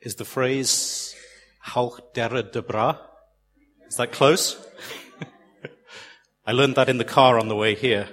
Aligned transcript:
is 0.00 0.14
the 0.14 0.24
phrase 0.24 1.14
Hauch 1.60 2.00
der 2.14 2.42
de 2.42 2.62
Bra. 2.62 2.96
Is 3.86 3.96
that 3.96 4.12
close? 4.12 4.56
I 6.46 6.52
learned 6.52 6.76
that 6.76 6.88
in 6.88 6.98
the 6.98 7.04
car 7.04 7.38
on 7.38 7.48
the 7.48 7.56
way 7.56 7.74
here. 7.74 8.08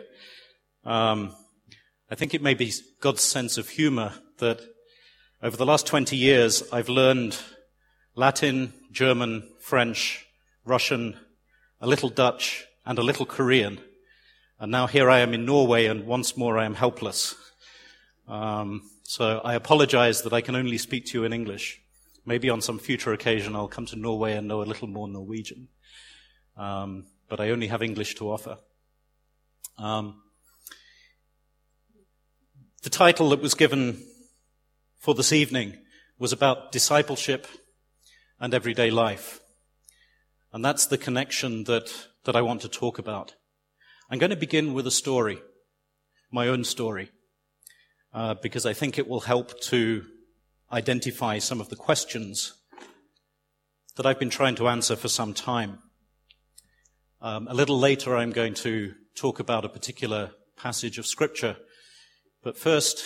Um, 0.84 1.34
I 2.12 2.16
think 2.16 2.34
it 2.34 2.42
may 2.42 2.54
be 2.54 2.74
God's 3.00 3.22
sense 3.22 3.58
of 3.58 3.70
humor 3.70 4.14
that 4.40 4.62
over 5.42 5.56
the 5.56 5.66
last 5.66 5.88
20 5.88 6.16
years 6.16 6.64
I've 6.74 6.90
learned 6.90 7.38
Latin, 8.16 8.74
German, 8.92 9.50
French, 9.60 10.26
Russian, 10.66 11.18
a 11.80 11.88
little 11.88 12.10
Dutch, 12.10 12.66
and 12.86 13.00
a 13.00 13.04
little 13.04 13.26
Korean. 13.26 13.80
And 14.60 14.72
now 14.72 14.88
here 14.88 15.10
I 15.10 15.20
am 15.20 15.34
in 15.34 15.46
Norway, 15.46 15.86
and 15.86 16.06
once 16.06 16.36
more 16.36 16.58
I 16.58 16.66
am 16.66 16.74
helpless. 16.74 17.36
Um, 18.28 18.90
so 19.10 19.40
I 19.42 19.54
apologize 19.54 20.24
that 20.24 20.34
I 20.34 20.42
can 20.42 20.54
only 20.54 20.78
speak 20.78 21.06
to 21.06 21.18
you 21.18 21.24
in 21.24 21.32
English. 21.32 21.82
Maybe 22.26 22.50
on 22.50 22.60
some 22.60 22.78
future 22.78 23.14
occasion 23.14 23.56
I'll 23.56 23.70
come 23.70 23.86
to 23.86 23.96
Norway 23.96 24.34
and 24.34 24.50
know 24.50 24.62
a 24.62 24.68
little 24.68 24.90
more 24.90 25.08
Norwegian. 25.08 25.70
Um, 26.58 27.06
but 27.30 27.40
I 27.40 27.52
only 27.52 27.68
have 27.68 27.82
English 27.82 28.16
to 28.16 28.30
offer. 28.30 28.58
Um, 29.78 30.24
the 32.84 32.90
title 32.90 33.30
that 33.30 33.42
was 33.42 33.54
given 33.54 34.04
for 35.00 35.16
this 35.16 35.32
evening 35.32 35.78
was 36.20 36.34
about 36.34 36.74
discipleship 36.74 37.48
and 38.42 38.54
everyday 38.54 38.92
life. 38.92 39.40
And 40.52 40.66
that's 40.66 40.86
the 40.86 40.98
connection 40.98 41.64
that, 41.64 42.08
that 42.26 42.36
I 42.36 42.42
want 42.42 42.60
to 42.64 42.68
talk 42.68 43.00
about. 43.00 43.36
I'm 44.10 44.20
going 44.20 44.32
to 44.32 44.36
begin 44.36 44.74
with 44.74 44.86
a 44.86 44.92
story, 44.92 45.40
my 46.30 46.50
own 46.50 46.66
story 46.66 47.12
uh, 48.18 48.34
because 48.34 48.66
I 48.66 48.74
think 48.74 48.98
it 48.98 49.08
will 49.08 49.20
help 49.20 49.62
to 49.66 50.04
identify 50.72 51.38
some 51.38 51.62
of 51.62 51.70
the 51.70 51.76
questions 51.76 52.54
that 53.96 54.08
I've 54.08 54.18
been 54.18 54.32
trying 54.32 54.56
to 54.56 54.68
answer 54.70 54.96
for 54.96 55.08
some 55.08 55.36
time. 55.36 55.78
Um, 57.22 57.48
a 57.48 57.54
little 57.54 57.78
later, 57.78 58.18
I'm 58.18 58.32
going 58.32 58.56
to 58.56 58.96
talk 59.14 59.40
about 59.40 59.66
a 59.66 59.70
particular 59.70 60.32
passage 60.56 60.98
of 60.98 61.06
Scripture. 61.06 61.58
But 62.42 62.58
first, 62.58 63.04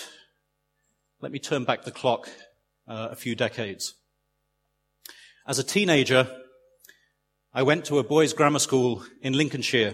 let 1.20 1.34
me 1.34 1.40
turn 1.40 1.66
back 1.66 1.84
the 1.84 1.92
clock 1.92 2.30
uh, 2.88 3.10
a 3.12 3.16
few 3.18 3.36
decades. 3.36 3.96
As 5.46 5.60
a 5.60 5.64
teenager, 5.64 6.26
I 7.54 7.64
went 7.64 7.84
to 7.86 8.00
a 8.00 8.04
boys' 8.04 8.32
grammar 8.32 8.60
school 8.60 9.04
in 9.22 9.34
Lincolnshire 9.34 9.94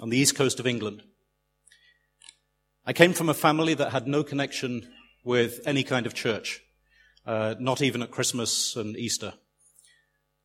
on 0.00 0.08
the 0.08 0.16
east 0.16 0.34
coast 0.34 0.58
of 0.60 0.66
England. 0.66 1.02
I 2.88 2.92
came 2.92 3.14
from 3.14 3.28
a 3.28 3.34
family 3.34 3.74
that 3.74 3.90
had 3.90 4.06
no 4.06 4.22
connection 4.22 4.88
with 5.24 5.60
any 5.66 5.82
kind 5.82 6.06
of 6.06 6.14
church, 6.14 6.60
uh, 7.26 7.56
not 7.58 7.82
even 7.82 8.00
at 8.00 8.12
Christmas 8.12 8.76
and 8.76 8.96
Easter. 8.96 9.34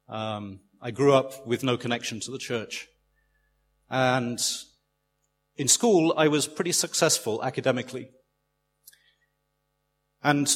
Um, 0.09 0.61
I 0.81 0.89
grew 0.89 1.13
up 1.13 1.45
with 1.45 1.61
no 1.63 1.77
connection 1.77 2.19
to 2.21 2.31
the 2.31 2.39
church. 2.39 2.87
And 3.91 4.39
in 5.55 5.67
school, 5.67 6.15
I 6.17 6.29
was 6.29 6.47
pretty 6.47 6.71
successful 6.71 7.43
academically. 7.43 8.09
And 10.23 10.51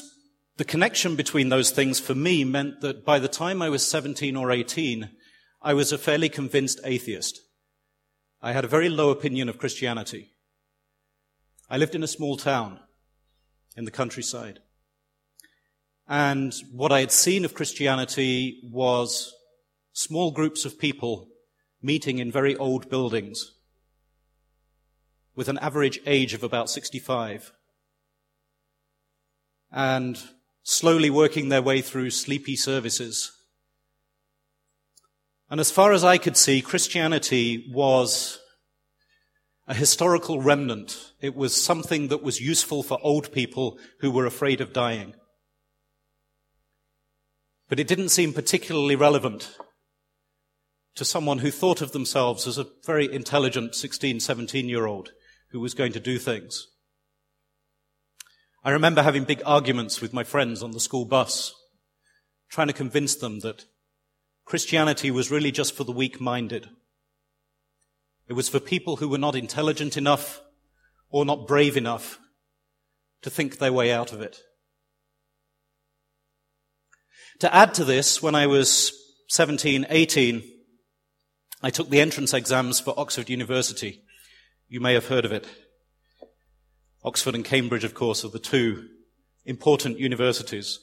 the 0.57 0.65
connection 0.65 1.15
between 1.15 1.49
those 1.49 1.69
things 1.69 1.99
for 1.99 2.15
me 2.15 2.43
meant 2.43 2.81
that 2.81 3.05
by 3.05 3.19
the 3.19 3.27
time 3.27 3.61
I 3.61 3.69
was 3.69 3.85
17 3.85 4.35
or 4.35 4.49
18, 4.49 5.11
I 5.61 5.75
was 5.75 5.91
a 5.91 5.99
fairly 5.99 6.29
convinced 6.29 6.79
atheist. 6.83 7.41
I 8.41 8.53
had 8.53 8.65
a 8.65 8.69
very 8.69 8.89
low 8.89 9.11
opinion 9.11 9.49
of 9.49 9.59
Christianity. 9.59 10.31
I 11.69 11.77
lived 11.77 11.95
in 11.95 12.03
a 12.03 12.07
small 12.07 12.37
town 12.37 12.79
in 13.75 13.85
the 13.85 13.91
countryside. 13.91 14.59
And 16.07 16.53
what 16.71 16.91
I 16.91 16.99
had 16.99 17.11
seen 17.11 17.43
of 17.45 17.55
Christianity 17.55 18.61
was 18.71 19.33
small 19.93 20.31
groups 20.31 20.65
of 20.65 20.77
people 20.77 21.29
meeting 21.81 22.19
in 22.19 22.31
very 22.31 22.55
old 22.55 22.89
buildings 22.89 23.53
with 25.35 25.49
an 25.49 25.57
average 25.59 25.99
age 26.05 26.33
of 26.33 26.43
about 26.43 26.69
65 26.69 27.51
and 29.71 30.21
slowly 30.63 31.09
working 31.09 31.49
their 31.49 31.61
way 31.61 31.81
through 31.81 32.09
sleepy 32.09 32.55
services. 32.55 33.31
And 35.49 35.59
as 35.59 35.71
far 35.71 35.91
as 35.91 36.03
I 36.03 36.17
could 36.17 36.37
see, 36.37 36.61
Christianity 36.61 37.69
was 37.71 38.39
a 39.67 39.73
historical 39.73 40.41
remnant. 40.41 41.11
It 41.21 41.35
was 41.35 41.61
something 41.61 42.07
that 42.09 42.21
was 42.21 42.41
useful 42.41 42.83
for 42.83 42.99
old 43.01 43.31
people 43.31 43.79
who 43.99 44.11
were 44.11 44.25
afraid 44.25 44.61
of 44.61 44.73
dying. 44.73 45.15
But 47.67 47.79
it 47.79 47.87
didn't 47.87 48.09
seem 48.09 48.33
particularly 48.33 48.95
relevant 48.95 49.57
to 50.95 51.03
someone 51.03 51.39
who 51.39 51.51
thought 51.51 51.81
of 51.81 51.91
themselves 51.91 52.47
as 52.47 52.57
a 52.57 52.67
very 52.85 53.11
intelligent 53.11 53.75
16, 53.75 54.19
17 54.19 54.69
year 54.69 54.85
old 54.85 55.11
who 55.49 55.59
was 55.59 55.73
going 55.73 55.91
to 55.93 55.99
do 55.99 56.19
things. 56.19 56.67
I 58.63 58.71
remember 58.71 59.03
having 59.03 59.25
big 59.25 59.41
arguments 59.45 59.99
with 59.99 60.13
my 60.13 60.23
friends 60.23 60.63
on 60.63 60.71
the 60.71 60.79
school 60.79 61.05
bus, 61.05 61.53
trying 62.49 62.67
to 62.67 62.73
convince 62.73 63.15
them 63.15 63.39
that 63.39 63.65
Christianity 64.45 65.11
was 65.11 65.31
really 65.31 65.51
just 65.51 65.75
for 65.75 65.83
the 65.83 65.91
weak 65.91 66.21
minded 66.21 66.69
it 68.27 68.33
was 68.33 68.49
for 68.49 68.59
people 68.59 68.97
who 68.97 69.09
were 69.09 69.17
not 69.17 69.35
intelligent 69.35 69.97
enough 69.97 70.41
or 71.09 71.25
not 71.25 71.47
brave 71.47 71.77
enough 71.77 72.19
to 73.21 73.29
think 73.29 73.57
their 73.57 73.73
way 73.73 73.91
out 73.91 74.11
of 74.11 74.21
it. 74.21 74.41
To 77.39 77.53
add 77.53 77.73
to 77.75 77.83
this, 77.83 78.21
when 78.21 78.35
I 78.35 78.47
was 78.47 78.93
17, 79.27 79.87
18, 79.89 80.43
I 81.61 81.69
took 81.69 81.89
the 81.89 82.01
entrance 82.01 82.33
exams 82.33 82.79
for 82.79 82.97
Oxford 82.97 83.29
University. 83.29 84.03
You 84.67 84.79
may 84.79 84.93
have 84.93 85.07
heard 85.07 85.25
of 85.25 85.31
it. 85.31 85.47
Oxford 87.03 87.35
and 87.35 87.45
Cambridge, 87.45 87.83
of 87.83 87.93
course, 87.93 88.23
are 88.23 88.29
the 88.29 88.39
two 88.39 88.87
important 89.45 89.99
universities. 89.99 90.79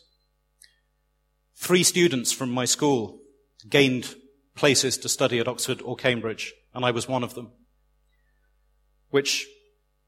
Three 1.54 1.82
students 1.82 2.32
from 2.32 2.50
my 2.50 2.64
school 2.64 3.20
gained 3.68 4.14
places 4.54 4.98
to 4.98 5.08
study 5.08 5.38
at 5.38 5.48
Oxford 5.48 5.82
or 5.82 5.96
Cambridge 5.96 6.54
and 6.74 6.84
I 6.84 6.90
was 6.90 7.08
one 7.08 7.24
of 7.24 7.34
them, 7.34 7.50
which 9.10 9.46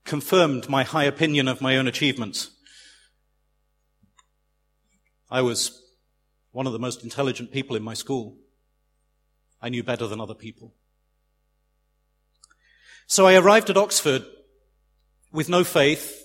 confirmed 0.04 0.68
my 0.68 0.82
high 0.82 1.04
opinion 1.04 1.48
of 1.48 1.60
my 1.60 1.76
own 1.76 1.86
achievements. 1.86 2.50
I 5.30 5.42
was 5.42 5.82
one 6.52 6.66
of 6.66 6.72
the 6.72 6.78
most 6.78 7.02
intelligent 7.02 7.52
people 7.52 7.76
in 7.76 7.82
my 7.82 7.94
school. 7.94 8.36
I 9.60 9.68
knew 9.68 9.82
better 9.82 10.06
than 10.06 10.20
other 10.20 10.34
people. 10.34 10.74
So 13.06 13.26
I 13.26 13.34
arrived 13.34 13.70
at 13.70 13.76
Oxford 13.76 14.24
with 15.32 15.48
no 15.48 15.64
faith, 15.64 16.24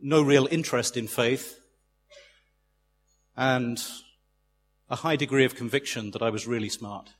no 0.00 0.22
real 0.22 0.48
interest 0.50 0.96
in 0.96 1.06
faith, 1.06 1.58
and 3.36 3.82
a 4.88 4.96
high 4.96 5.16
degree 5.16 5.44
of 5.44 5.54
conviction 5.54 6.10
that 6.10 6.22
I 6.22 6.30
was 6.30 6.46
really 6.46 6.68
smart. 6.68 7.10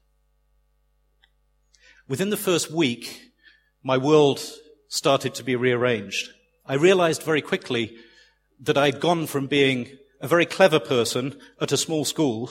Within 2.07 2.31
the 2.31 2.37
first 2.37 2.71
week, 2.71 3.33
my 3.83 3.97
world 3.97 4.45
started 4.89 5.35
to 5.35 5.45
be 5.45 5.57
rearranged. 5.57 6.31
I 6.67 6.75
realized 6.75 7.23
very 7.23 7.43
quickly 7.43 7.97
that 8.61 8.79
I'd 8.79 9.01
gone 9.01 9.27
from 9.27 9.47
being 9.47 9.99
a 10.21 10.29
very 10.29 10.47
clever 10.47 10.81
person 10.81 11.39
at 11.61 11.73
a 11.73 11.77
small 11.77 12.05
school 12.05 12.51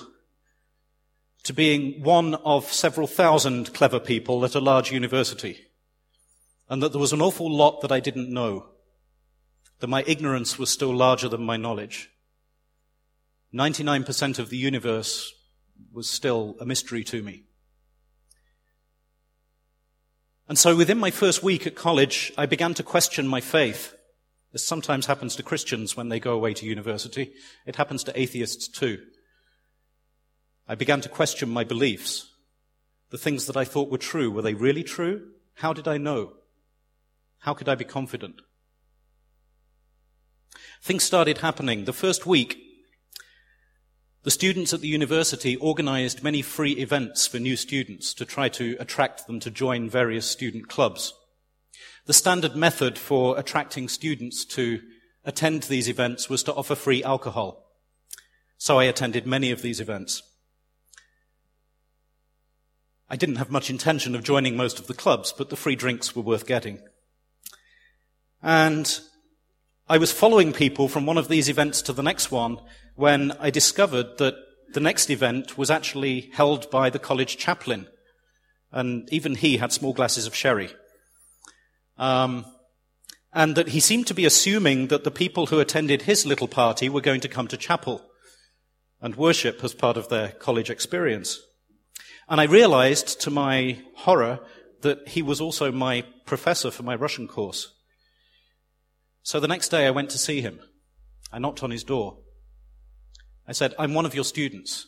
to 1.44 1.54
being 1.54 2.02
one 2.04 2.36
of 2.36 2.72
several 2.72 3.08
thousand 3.08 3.74
clever 3.74 4.00
people 4.00 4.44
at 4.46 4.56
a 4.56 4.60
large 4.60 4.92
university. 4.92 5.60
And 6.70 6.82
that 6.82 6.92
there 6.92 7.02
was 7.02 7.14
an 7.14 7.22
awful 7.22 7.52
lot 7.52 7.82
that 7.82 7.92
I 7.92 8.00
didn't 8.00 8.34
know. 8.34 8.70
That 9.80 9.88
my 9.88 10.04
ignorance 10.08 10.58
was 10.58 10.70
still 10.70 10.96
larger 10.96 11.28
than 11.28 11.44
my 11.44 11.58
knowledge. 11.58 12.10
99% 13.54 14.40
of 14.40 14.50
the 14.50 14.58
universe 14.58 15.34
was 15.92 16.10
still 16.10 16.56
a 16.60 16.66
mystery 16.66 17.04
to 17.04 17.22
me. 17.22 17.44
And 20.48 20.58
so 20.58 20.76
within 20.76 20.98
my 20.98 21.12
first 21.12 21.44
week 21.44 21.66
at 21.68 21.76
college, 21.76 22.34
I 22.38 22.46
began 22.46 22.74
to 22.76 22.84
question 22.84 23.28
my 23.28 23.42
faith. 23.42 23.96
This 24.52 24.66
sometimes 24.66 25.06
happens 25.06 25.36
to 25.36 25.44
Christians 25.44 25.96
when 25.96 26.10
they 26.10 26.20
go 26.20 26.34
away 26.34 26.54
to 26.56 26.66
university. 26.66 27.34
It 27.66 27.76
happens 27.76 28.04
to 28.04 28.20
atheists 28.20 28.68
too. 28.68 29.02
I 30.68 30.76
began 30.76 31.02
to 31.02 31.10
question 31.10 31.50
my 31.50 31.64
beliefs. 31.64 32.30
The 33.10 33.18
things 33.18 33.46
that 33.46 33.58
I 33.58 33.66
thought 33.66 33.92
were 33.92 33.98
true, 33.98 34.32
were 34.32 34.42
they 34.42 34.54
really 34.54 34.84
true? 34.84 35.28
How 35.56 35.74
did 35.74 35.88
I 35.88 35.98
know? 35.98 36.34
How 37.40 37.54
could 37.54 37.70
I 37.70 37.76
be 37.76 37.86
confident? 37.86 38.42
Things 40.82 41.04
started 41.04 41.40
happening. 41.40 41.86
The 41.86 41.94
first 41.94 42.26
week, 42.26 42.58
the 44.24 44.32
students 44.32 44.74
at 44.74 44.80
the 44.80 44.88
university 44.88 45.58
organized 45.58 46.24
many 46.24 46.42
free 46.42 46.74
events 46.74 47.28
for 47.28 47.40
new 47.40 47.58
students 47.58 48.14
to 48.14 48.26
try 48.26 48.48
to 48.50 48.78
attract 48.80 49.28
them 49.28 49.40
to 49.42 49.52
join 49.52 49.90
various 49.90 50.26
student 50.26 50.70
clubs. 50.70 51.14
The 52.06 52.14
standard 52.14 52.56
method 52.56 52.98
for 52.98 53.38
attracting 53.38 53.90
students 53.90 54.46
to 54.46 54.82
attend 55.26 55.64
these 55.64 55.90
events 55.90 56.30
was 56.30 56.42
to 56.44 56.54
offer 56.54 56.76
free 56.76 57.04
alcohol. 57.04 57.70
So 58.58 58.80
I 58.80 58.86
attended 58.86 59.28
many 59.28 59.52
of 59.52 59.62
these 59.62 59.82
events. 59.82 60.24
I 63.10 63.18
didn't 63.18 63.36
have 63.36 63.52
much 63.52 63.70
intention 63.70 64.16
of 64.16 64.24
joining 64.24 64.56
most 64.56 64.80
of 64.80 64.88
the 64.88 64.94
clubs, 64.94 65.34
but 65.38 65.50
the 65.50 65.58
free 65.58 65.76
drinks 65.76 66.16
were 66.16 66.24
worth 66.24 66.48
getting. 66.48 66.80
And 68.42 69.00
I 69.90 69.98
was 69.98 70.14
following 70.14 70.54
people 70.54 70.88
from 70.88 71.06
one 71.06 71.18
of 71.18 71.28
these 71.28 71.50
events 71.50 71.82
to 71.84 71.94
the 71.94 72.04
next 72.04 72.32
one 72.32 72.60
when 72.96 73.32
I 73.40 73.50
discovered 73.50 74.18
that 74.18 74.36
the 74.74 74.80
next 74.80 75.10
event 75.10 75.58
was 75.58 75.70
actually 75.70 76.32
held 76.34 76.70
by 76.70 76.90
the 76.90 77.00
college 77.00 77.38
chaplain. 77.38 77.88
And 78.72 79.08
even 79.12 79.36
he 79.36 79.58
had 79.58 79.72
small 79.72 79.94
glasses 79.94 80.26
of 80.26 80.36
sherry. 80.36 80.72
Um, 81.98 82.46
and 83.32 83.56
that 83.56 83.70
he 83.70 83.80
seemed 83.80 84.08
to 84.08 84.14
be 84.14 84.26
assuming 84.26 84.88
that 84.88 85.04
the 85.04 85.12
people 85.12 85.48
who 85.48 85.60
attended 85.60 86.04
his 86.04 86.26
little 86.26 86.48
party 86.48 86.90
were 86.90 87.02
going 87.02 87.22
to 87.22 87.28
come 87.28 87.48
to 87.48 87.58
chapel 87.58 88.02
and 89.02 89.16
worship 89.16 89.64
as 89.64 89.74
part 89.74 89.98
of 89.98 90.10
their 90.10 90.30
college 90.30 90.70
experience. 90.70 91.40
And 92.30 92.40
I 92.40 92.46
realized 92.46 93.20
to 93.22 93.30
my 93.30 93.80
horror 93.96 94.40
that 94.82 95.08
he 95.10 95.22
was 95.22 95.42
also 95.42 95.72
my 95.72 96.04
professor 96.26 96.72
for 96.72 96.84
my 96.84 96.96
Russian 96.96 97.28
course. 97.28 97.74
So 99.24 99.40
the 99.40 99.48
next 99.48 99.70
day 99.70 99.88
I 99.88 99.92
went 99.92 100.10
to 100.12 100.18
see 100.18 100.42
him. 100.42 100.60
I 101.32 101.40
knocked 101.40 101.64
on 101.64 101.72
his 101.72 101.84
door. 101.84 102.18
I 103.48 103.52
said, 103.52 103.74
I'm 103.78 103.94
one 103.94 104.06
of 104.06 104.16
your 104.16 104.24
students. 104.24 104.88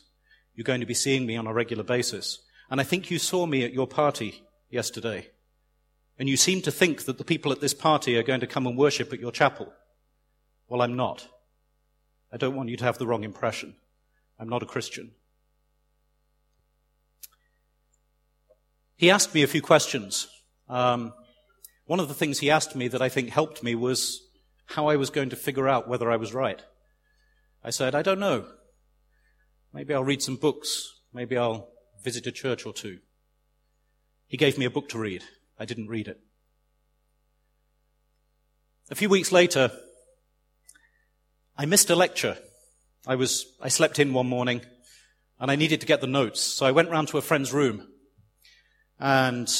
You're 0.54 0.64
going 0.64 0.80
to 0.80 0.86
be 0.86 0.94
seeing 0.94 1.26
me 1.26 1.36
on 1.36 1.46
a 1.46 1.52
regular 1.52 1.84
basis. 1.84 2.40
And 2.70 2.80
I 2.80 2.84
think 2.84 3.10
you 3.10 3.18
saw 3.18 3.46
me 3.46 3.64
at 3.64 3.72
your 3.72 3.86
party 3.86 4.42
yesterday. 4.70 5.28
And 6.18 6.28
you 6.28 6.36
seem 6.36 6.62
to 6.62 6.70
think 6.70 7.04
that 7.04 7.18
the 7.18 7.24
people 7.24 7.52
at 7.52 7.60
this 7.60 7.74
party 7.74 8.16
are 8.16 8.22
going 8.22 8.40
to 8.40 8.46
come 8.46 8.66
and 8.66 8.76
worship 8.76 9.12
at 9.12 9.20
your 9.20 9.32
chapel. 9.32 9.72
Well, 10.68 10.82
I'm 10.82 10.96
not. 10.96 11.28
I 12.32 12.38
don't 12.38 12.56
want 12.56 12.70
you 12.70 12.76
to 12.78 12.84
have 12.84 12.98
the 12.98 13.06
wrong 13.06 13.22
impression. 13.22 13.74
I'm 14.38 14.48
not 14.48 14.62
a 14.62 14.66
Christian. 14.66 15.12
He 18.96 19.10
asked 19.10 19.34
me 19.34 19.42
a 19.42 19.46
few 19.46 19.60
questions. 19.60 20.26
Um, 20.68 21.12
one 21.84 22.00
of 22.00 22.08
the 22.08 22.14
things 22.14 22.38
he 22.38 22.50
asked 22.50 22.74
me 22.74 22.88
that 22.88 23.02
I 23.02 23.08
think 23.10 23.28
helped 23.28 23.62
me 23.62 23.74
was 23.74 24.22
how 24.66 24.88
I 24.88 24.96
was 24.96 25.10
going 25.10 25.30
to 25.30 25.36
figure 25.36 25.68
out 25.68 25.86
whether 25.86 26.10
I 26.10 26.16
was 26.16 26.34
right. 26.34 26.62
I 27.66 27.70
said, 27.70 27.96
I 27.96 28.02
don't 28.02 28.20
know. 28.20 28.46
Maybe 29.74 29.92
I'll 29.92 30.04
read 30.04 30.22
some 30.22 30.36
books. 30.36 31.00
Maybe 31.12 31.36
I'll 31.36 31.68
visit 32.00 32.24
a 32.28 32.30
church 32.30 32.64
or 32.64 32.72
two. 32.72 33.00
He 34.28 34.36
gave 34.36 34.56
me 34.56 34.66
a 34.66 34.70
book 34.70 34.88
to 34.90 35.00
read. 35.00 35.24
I 35.58 35.64
didn't 35.64 35.88
read 35.88 36.06
it. 36.06 36.20
A 38.88 38.94
few 38.94 39.08
weeks 39.08 39.32
later, 39.32 39.72
I 41.58 41.66
missed 41.66 41.90
a 41.90 41.96
lecture. 41.96 42.38
I 43.04 43.16
was, 43.16 43.46
I 43.60 43.66
slept 43.66 43.98
in 43.98 44.12
one 44.12 44.28
morning 44.28 44.60
and 45.40 45.50
I 45.50 45.56
needed 45.56 45.80
to 45.80 45.88
get 45.88 46.00
the 46.00 46.06
notes. 46.06 46.40
So 46.40 46.66
I 46.66 46.70
went 46.70 46.90
round 46.90 47.08
to 47.08 47.18
a 47.18 47.22
friend's 47.22 47.52
room 47.52 47.88
and 49.00 49.52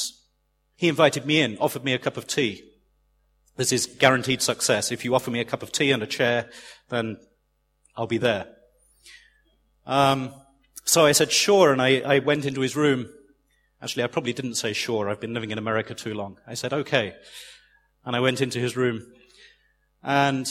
he 0.77 0.87
invited 0.87 1.25
me 1.25 1.41
in, 1.41 1.57
offered 1.57 1.83
me 1.83 1.93
a 1.93 1.99
cup 1.99 2.15
of 2.15 2.25
tea. 2.25 2.71
This 3.57 3.73
is 3.73 3.85
guaranteed 3.85 4.41
success. 4.41 4.93
If 4.93 5.03
you 5.03 5.13
offer 5.13 5.29
me 5.29 5.41
a 5.41 5.45
cup 5.45 5.61
of 5.61 5.73
tea 5.73 5.91
and 5.91 6.01
a 6.01 6.07
chair, 6.07 6.49
then 6.87 7.17
I'll 7.97 8.07
be 8.07 8.19
there. 8.19 8.47
Um, 9.85 10.33
so 10.85 11.05
I 11.05 11.11
said, 11.11 11.31
sure, 11.31 11.73
and 11.73 11.81
I, 11.81 11.99
I 11.99 12.19
went 12.19 12.45
into 12.45 12.61
his 12.61 12.75
room 12.75 13.09
Actually, 13.81 14.03
I 14.03 14.07
probably 14.07 14.33
didn't 14.33 14.55
say 14.55 14.73
sure. 14.73 15.09
I've 15.09 15.19
been 15.19 15.33
living 15.33 15.51
in 15.51 15.57
America 15.57 15.93
too 15.93 16.13
long. 16.13 16.37
I 16.47 16.55
said, 16.55 16.73
okay. 16.73 17.15
And 18.05 18.15
I 18.15 18.19
went 18.19 18.41
into 18.41 18.59
his 18.59 18.75
room. 18.75 19.05
And 20.01 20.47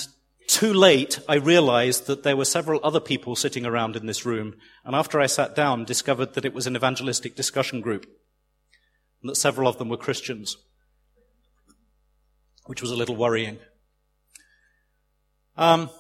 too 0.47 0.73
late, 0.73 1.19
I 1.29 1.35
realized 1.35 2.07
that 2.07 2.23
there 2.23 2.37
were 2.37 2.45
several 2.45 2.79
other 2.85 3.01
people 3.01 3.35
sitting 3.35 3.67
around 3.67 3.97
in 3.97 4.07
this 4.07 4.25
room. 4.25 4.55
And 4.85 4.95
after 4.95 5.21
I 5.21 5.27
sat 5.27 5.57
down, 5.57 5.85
discovered 5.85 6.35
that 6.35 6.45
it 6.45 6.55
was 6.55 6.69
an 6.69 6.77
evangelistic 6.77 7.35
discussion 7.35 7.81
group. 7.81 8.07
And 9.23 9.31
that 9.31 9.37
several 9.37 9.67
of 9.67 9.79
them 9.79 9.89
were 9.89 9.97
Christians. 9.97 10.57
Which 12.67 12.81
was 12.81 12.93
a 12.93 12.97
little 12.97 13.17
worrying. 13.17 13.59
Um, 15.57 15.91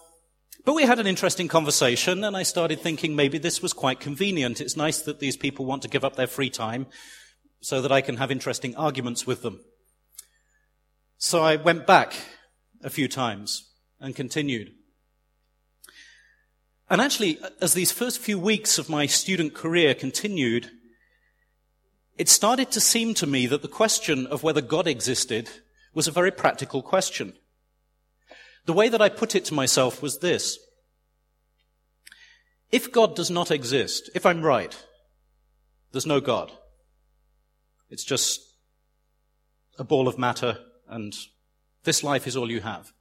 but 0.66 0.74
we 0.74 0.82
had 0.82 0.98
an 0.98 1.06
interesting 1.06 1.46
conversation, 1.46 2.24
and 2.24 2.36
I 2.36 2.42
started 2.42 2.80
thinking 2.80 3.14
maybe 3.14 3.38
this 3.38 3.62
was 3.62 3.72
quite 3.72 4.00
convenient. 4.00 4.60
It's 4.60 4.76
nice 4.76 5.00
that 5.02 5.20
these 5.20 5.36
people 5.36 5.64
want 5.64 5.82
to 5.82 5.88
give 5.88 6.04
up 6.04 6.16
their 6.16 6.26
free 6.26 6.50
time 6.50 6.88
so 7.60 7.80
that 7.80 7.92
I 7.92 8.00
can 8.00 8.16
have 8.16 8.32
interesting 8.32 8.74
arguments 8.74 9.28
with 9.28 9.42
them. 9.42 9.60
So 11.18 11.40
I 11.40 11.54
went 11.54 11.86
back 11.86 12.16
a 12.82 12.90
few 12.90 13.06
times 13.06 13.70
and 14.00 14.16
continued. 14.16 14.72
And 16.90 17.00
actually, 17.00 17.38
as 17.60 17.74
these 17.74 17.92
first 17.92 18.18
few 18.18 18.36
weeks 18.36 18.76
of 18.76 18.90
my 18.90 19.06
student 19.06 19.54
career 19.54 19.94
continued, 19.94 20.72
it 22.18 22.28
started 22.28 22.72
to 22.72 22.80
seem 22.80 23.14
to 23.14 23.26
me 23.26 23.46
that 23.46 23.62
the 23.62 23.68
question 23.68 24.26
of 24.26 24.42
whether 24.42 24.60
God 24.60 24.88
existed 24.88 25.48
was 25.94 26.08
a 26.08 26.12
very 26.12 26.32
practical 26.32 26.82
question. 26.82 27.34
The 28.66 28.72
way 28.72 28.88
that 28.88 29.00
I 29.00 29.08
put 29.08 29.34
it 29.34 29.44
to 29.46 29.54
myself 29.54 30.02
was 30.02 30.18
this. 30.18 30.58
If 32.70 32.92
God 32.92 33.14
does 33.14 33.30
not 33.30 33.50
exist, 33.50 34.10
if 34.14 34.26
I'm 34.26 34.42
right, 34.42 34.76
there's 35.92 36.06
no 36.06 36.20
God. 36.20 36.52
It's 37.88 38.04
just 38.04 38.40
a 39.78 39.84
ball 39.84 40.08
of 40.08 40.18
matter 40.18 40.58
and 40.88 41.16
this 41.84 42.02
life 42.02 42.26
is 42.26 42.36
all 42.36 42.50
you 42.50 42.60
have. 42.60 42.92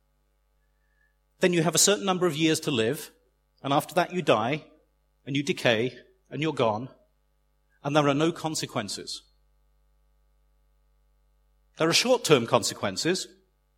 Then 1.39 1.51
you 1.51 1.63
have 1.63 1.75
a 1.75 1.79
certain 1.79 2.05
number 2.05 2.27
of 2.27 2.37
years 2.37 2.59
to 2.61 2.71
live, 2.71 3.11
and 3.63 3.73
after 3.73 3.93
that 3.95 4.13
you 4.13 4.21
die, 4.21 4.65
and 5.25 5.35
you 5.35 5.43
decay, 5.43 5.97
and 6.29 6.41
you're 6.41 6.53
gone, 6.53 6.89
and 7.83 7.95
there 7.95 8.07
are 8.07 8.13
no 8.13 8.31
consequences. 8.31 9.23
There 11.77 11.89
are 11.89 11.93
short-term 11.93 12.45
consequences, 12.45 13.27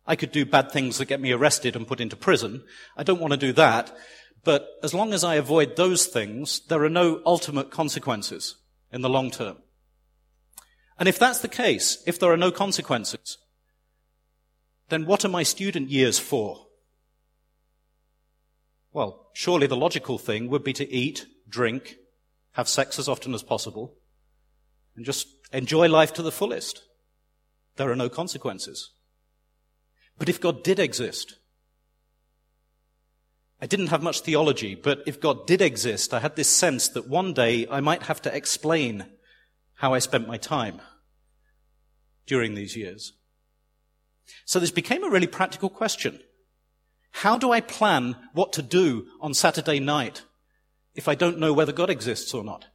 I 0.08 0.16
could 0.16 0.32
do 0.32 0.46
bad 0.46 0.72
things 0.72 0.96
that 0.96 1.04
get 1.04 1.20
me 1.20 1.32
arrested 1.32 1.76
and 1.76 1.86
put 1.86 2.00
into 2.00 2.16
prison. 2.16 2.64
I 2.96 3.02
don't 3.02 3.20
want 3.20 3.34
to 3.34 3.36
do 3.36 3.52
that. 3.52 3.94
But 4.42 4.66
as 4.82 4.94
long 4.94 5.12
as 5.12 5.22
I 5.22 5.34
avoid 5.34 5.76
those 5.76 6.06
things, 6.06 6.60
there 6.68 6.82
are 6.82 6.88
no 6.88 7.20
ultimate 7.26 7.70
consequences 7.70 8.56
in 8.90 9.02
the 9.02 9.10
long 9.10 9.30
term. 9.30 9.58
And 10.98 11.10
if 11.10 11.18
that's 11.18 11.40
the 11.40 11.48
case, 11.48 12.02
if 12.06 12.18
there 12.18 12.32
are 12.32 12.38
no 12.38 12.50
consequences, 12.50 13.36
then 14.88 15.04
what 15.04 15.26
are 15.26 15.28
my 15.28 15.42
student 15.42 15.90
years 15.90 16.18
for? 16.18 16.68
Well, 18.94 19.28
surely 19.34 19.66
the 19.66 19.76
logical 19.76 20.16
thing 20.16 20.48
would 20.48 20.64
be 20.64 20.72
to 20.72 20.90
eat, 20.90 21.26
drink, 21.46 21.96
have 22.52 22.68
sex 22.68 22.98
as 22.98 23.08
often 23.08 23.34
as 23.34 23.42
possible, 23.42 23.96
and 24.96 25.04
just 25.04 25.28
enjoy 25.52 25.86
life 25.86 26.14
to 26.14 26.22
the 26.22 26.32
fullest. 26.32 26.82
There 27.76 27.90
are 27.90 27.96
no 27.96 28.08
consequences. 28.08 28.90
But 30.18 30.28
if 30.28 30.40
God 30.40 30.64
did 30.64 30.78
exist, 30.78 31.36
I 33.60 33.66
didn't 33.66 33.88
have 33.88 34.02
much 34.02 34.20
theology, 34.20 34.74
but 34.74 35.02
if 35.06 35.20
God 35.20 35.46
did 35.46 35.60
exist, 35.62 36.14
I 36.14 36.20
had 36.20 36.36
this 36.36 36.48
sense 36.48 36.88
that 36.90 37.08
one 37.08 37.32
day 37.32 37.66
I 37.70 37.80
might 37.80 38.04
have 38.04 38.22
to 38.22 38.34
explain 38.34 39.06
how 39.74 39.94
I 39.94 39.98
spent 39.98 40.28
my 40.28 40.36
time 40.36 40.80
during 42.26 42.54
these 42.54 42.76
years. 42.76 43.14
So 44.44 44.60
this 44.60 44.70
became 44.70 45.02
a 45.02 45.10
really 45.10 45.26
practical 45.26 45.70
question. 45.70 46.20
How 47.10 47.38
do 47.38 47.50
I 47.50 47.60
plan 47.60 48.16
what 48.32 48.52
to 48.54 48.62
do 48.62 49.06
on 49.20 49.34
Saturday 49.34 49.80
night 49.80 50.22
if 50.94 51.08
I 51.08 51.14
don't 51.14 51.38
know 51.38 51.52
whether 51.52 51.72
God 51.72 51.90
exists 51.90 52.34
or 52.34 52.44
not? 52.44 52.66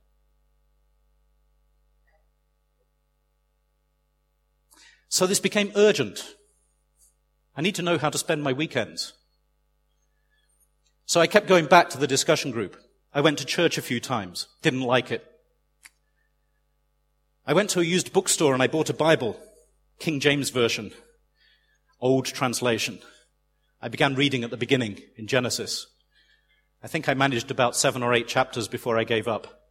So 5.08 5.28
this 5.28 5.40
became 5.40 5.72
urgent. 5.76 6.36
I 7.56 7.62
need 7.62 7.76
to 7.76 7.82
know 7.82 7.98
how 7.98 8.10
to 8.10 8.18
spend 8.18 8.44
my 8.44 8.54
weekends. 8.54 9.14
So 11.06 11.22
I 11.22 11.28
kept 11.28 11.48
going 11.48 11.66
back 11.66 11.90
to 11.90 11.98
the 11.98 12.08
discussion 12.08 12.52
group. 12.52 12.78
I 13.14 13.22
went 13.22 13.38
to 13.38 13.46
church 13.46 13.78
a 13.78 13.82
few 13.84 14.00
times, 14.00 14.48
didn't 14.62 14.82
like 14.82 15.12
it. 15.12 15.24
I 17.46 17.54
went 17.54 17.70
to 17.72 17.82
a 17.82 17.84
used 17.84 18.14
bookstore 18.14 18.54
and 18.54 18.64
I 18.64 18.68
bought 18.68 18.90
a 18.90 18.94
Bible, 18.94 19.40
King 20.00 20.20
James 20.20 20.50
Version, 20.50 20.92
old 22.00 22.26
translation. 22.26 23.00
I 23.82 23.90
began 23.90 24.16
reading 24.16 24.44
at 24.44 24.50
the 24.50 24.58
beginning 24.58 25.02
in 25.18 25.28
Genesis. 25.28 25.88
I 26.82 26.88
think 26.88 27.08
I 27.08 27.14
managed 27.14 27.52
about 27.52 27.76
seven 27.76 28.02
or 28.02 28.14
eight 28.14 28.28
chapters 28.28 28.68
before 28.68 28.98
I 28.98 29.04
gave 29.04 29.28
up. 29.28 29.62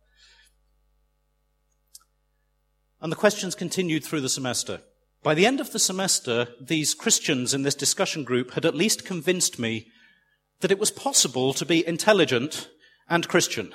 And 3.00 3.10
the 3.10 3.16
questions 3.16 3.54
continued 3.54 4.04
through 4.04 4.20
the 4.20 4.28
semester. 4.28 4.80
By 5.22 5.34
the 5.34 5.46
end 5.46 5.60
of 5.60 5.72
the 5.72 5.78
semester, 5.78 6.48
these 6.60 6.94
Christians 6.94 7.54
in 7.54 7.62
this 7.62 7.76
discussion 7.76 8.24
group 8.24 8.52
had 8.52 8.64
at 8.64 8.74
least 8.74 9.04
convinced 9.04 9.58
me 9.58 9.88
that 10.60 10.72
it 10.72 10.78
was 10.78 10.90
possible 10.90 11.52
to 11.54 11.64
be 11.64 11.86
intelligent 11.86 12.68
and 13.08 13.28
Christian. 13.28 13.72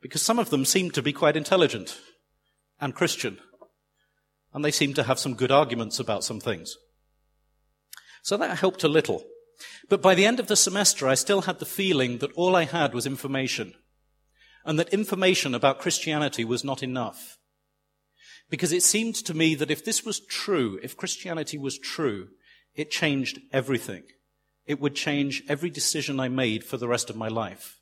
Because 0.00 0.22
some 0.22 0.38
of 0.38 0.50
them 0.50 0.64
seemed 0.64 0.94
to 0.94 1.02
be 1.02 1.12
quite 1.12 1.36
intelligent 1.36 1.98
and 2.80 2.94
Christian. 2.94 3.38
And 4.52 4.64
they 4.64 4.70
seemed 4.70 4.96
to 4.96 5.04
have 5.04 5.18
some 5.18 5.34
good 5.34 5.50
arguments 5.50 5.98
about 5.98 6.24
some 6.24 6.40
things. 6.40 6.76
So 8.22 8.36
that 8.36 8.58
helped 8.58 8.84
a 8.84 8.88
little. 8.88 9.24
But 9.88 10.00
by 10.00 10.14
the 10.14 10.26
end 10.26 10.40
of 10.40 10.46
the 10.46 10.56
semester, 10.56 11.08
I 11.08 11.14
still 11.14 11.42
had 11.42 11.58
the 11.58 11.66
feeling 11.66 12.18
that 12.18 12.32
all 12.32 12.54
I 12.56 12.64
had 12.64 12.94
was 12.94 13.06
information, 13.06 13.74
and 14.64 14.78
that 14.78 14.94
information 14.94 15.54
about 15.54 15.80
Christianity 15.80 16.44
was 16.44 16.64
not 16.64 16.82
enough. 16.82 17.38
Because 18.50 18.72
it 18.72 18.82
seemed 18.82 19.14
to 19.14 19.32
me 19.32 19.54
that 19.54 19.70
if 19.70 19.84
this 19.84 20.04
was 20.04 20.20
true, 20.20 20.78
if 20.82 20.96
Christianity 20.96 21.56
was 21.56 21.78
true, 21.78 22.28
it 22.74 22.90
changed 22.90 23.40
everything. 23.52 24.02
It 24.66 24.80
would 24.80 24.94
change 24.94 25.42
every 25.48 25.70
decision 25.70 26.20
I 26.20 26.28
made 26.28 26.64
for 26.64 26.76
the 26.76 26.88
rest 26.88 27.08
of 27.08 27.16
my 27.16 27.28
life. 27.28 27.78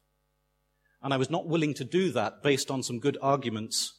And 1.03 1.15
I 1.15 1.17
was 1.17 1.31
not 1.31 1.47
willing 1.47 1.75
to 1.75 1.85
do 1.85 2.11
that 2.13 2.43
based 2.43 2.71
on 2.71 2.83
some 2.83 2.99
good 2.99 3.17
arguments 3.23 3.95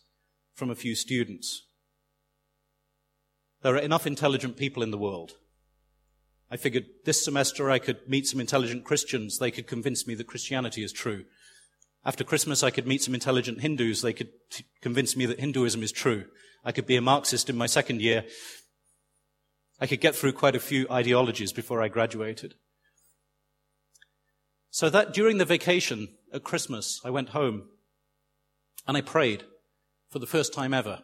from 0.54 0.70
a 0.70 0.76
few 0.76 0.94
students. 0.96 1.64
There 3.62 3.76
are 3.76 3.80
enough 3.80 4.06
intelligent 4.06 4.56
people 4.56 4.84
in 4.84 4.92
the 4.92 4.98
world. 4.98 5.34
I 6.52 6.58
figured 6.58 6.86
this 7.06 7.24
semester 7.24 7.70
I 7.70 7.80
could 7.80 8.08
meet 8.08 8.28
some 8.28 8.40
intelligent 8.40 8.84
Christians. 8.84 9.38
They 9.38 9.52
could 9.52 9.68
convince 9.68 10.08
me 10.08 10.16
that 10.16 10.28
Christianity 10.28 10.84
is 10.84 10.92
true. 10.92 11.26
After 12.06 12.24
Christmas, 12.24 12.64
I 12.64 12.72
could 12.72 12.88
meet 12.88 13.04
some 13.04 13.14
intelligent 13.14 13.62
Hindus. 13.62 14.02
They 14.02 14.14
could 14.14 14.30
t- 14.50 14.66
convince 14.82 15.16
me 15.16 15.26
that 15.26 15.40
Hinduism 15.40 15.84
is 15.84 15.92
true. 15.92 16.26
I 16.64 16.72
could 16.72 16.86
be 16.86 16.96
a 16.96 17.02
Marxist 17.02 17.50
in 17.50 17.58
my 17.58 17.68
second 17.68 18.02
year. 18.02 18.26
I 19.80 19.88
could 19.88 20.02
get 20.02 20.16
through 20.16 20.34
quite 20.34 20.56
a 20.56 20.60
few 20.60 20.88
ideologies 20.92 21.54
before 21.54 21.82
I 21.82 21.88
graduated. 21.88 22.56
So 24.70 24.90
that 24.90 25.14
during 25.14 25.38
the 25.38 25.46
vacation 25.46 26.10
at 26.34 26.44
Christmas, 26.44 27.02
I 27.04 27.10
went 27.10 27.30
home 27.30 27.70
and 28.88 28.98
I 28.98 29.02
prayed 29.02 29.44
for 30.10 30.20
the 30.20 30.28
first 30.28 30.54
time 30.54 30.74
ever. 30.74 31.04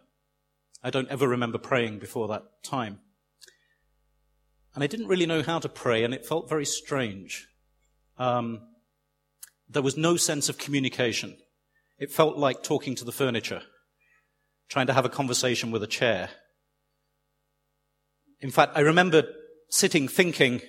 I 0.83 0.89
don't 0.89 1.09
ever 1.09 1.27
remember 1.27 1.57
praying 1.57 1.99
before 1.99 2.27
that 2.27 2.43
time. 2.63 2.99
And 4.75 4.83
I 4.83 4.87
didn't 4.87 5.07
really 5.07 5.25
know 5.25 5.41
how 5.41 5.59
to 5.59 5.69
pray, 5.69 6.03
and 6.03 6.13
it 6.13 6.25
felt 6.25 6.49
very 6.49 6.65
strange. 6.65 7.47
Um, 8.17 8.61
there 9.69 9.81
was 9.81 9.97
no 9.97 10.17
sense 10.17 10.49
of 10.49 10.57
communication. 10.57 11.37
It 11.97 12.11
felt 12.11 12.37
like 12.37 12.61
talking 12.61 12.93
to 12.95 13.05
the 13.05 13.11
furniture, 13.11 13.61
trying 14.69 14.87
to 14.87 14.93
have 14.93 15.05
a 15.05 15.09
conversation 15.09 15.71
with 15.71 15.83
a 15.83 15.87
chair. 15.87 16.29
In 18.41 18.51
fact, 18.51 18.73
I 18.75 18.81
remember 18.81 19.23
sitting 19.69 20.07
thinking, 20.07 20.61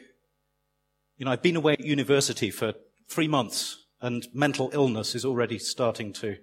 you 1.16 1.24
know, 1.24 1.30
I've 1.30 1.42
been 1.42 1.56
away 1.56 1.74
at 1.74 1.80
university 1.80 2.50
for 2.50 2.74
three 3.08 3.28
months, 3.28 3.84
and 4.00 4.26
mental 4.32 4.70
illness 4.72 5.14
is 5.14 5.24
already 5.24 5.58
starting 5.58 6.12
to 6.14 6.36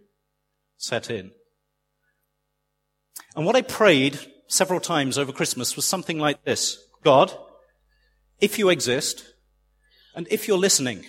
set 0.78 1.10
in. 1.10 1.32
And 3.36 3.46
what 3.46 3.56
I 3.56 3.62
prayed 3.62 4.20
several 4.48 4.80
times 4.80 5.18
over 5.18 5.32
Christmas 5.32 5.76
was 5.76 5.86
something 5.86 6.20
like 6.20 6.44
this 6.44 6.78
God, 7.04 7.34
if 8.40 8.58
you 8.58 8.70
exist, 8.70 9.26
and 10.16 10.28
if 10.30 10.48
you're 10.48 10.58
listening, 10.58 11.06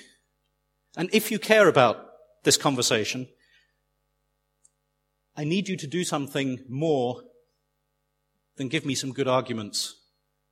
and 0.96 1.08
if 1.12 1.30
you 1.30 1.38
care 1.38 1.68
about 1.68 2.06
this 2.44 2.56
conversation, 2.56 3.28
I 5.36 5.44
need 5.44 5.68
you 5.68 5.76
to 5.76 5.86
do 5.86 6.04
something 6.04 6.60
more 6.68 7.22
than 8.56 8.68
give 8.68 8.84
me 8.84 8.94
some 8.94 9.12
good 9.12 9.26
arguments 9.26 10.00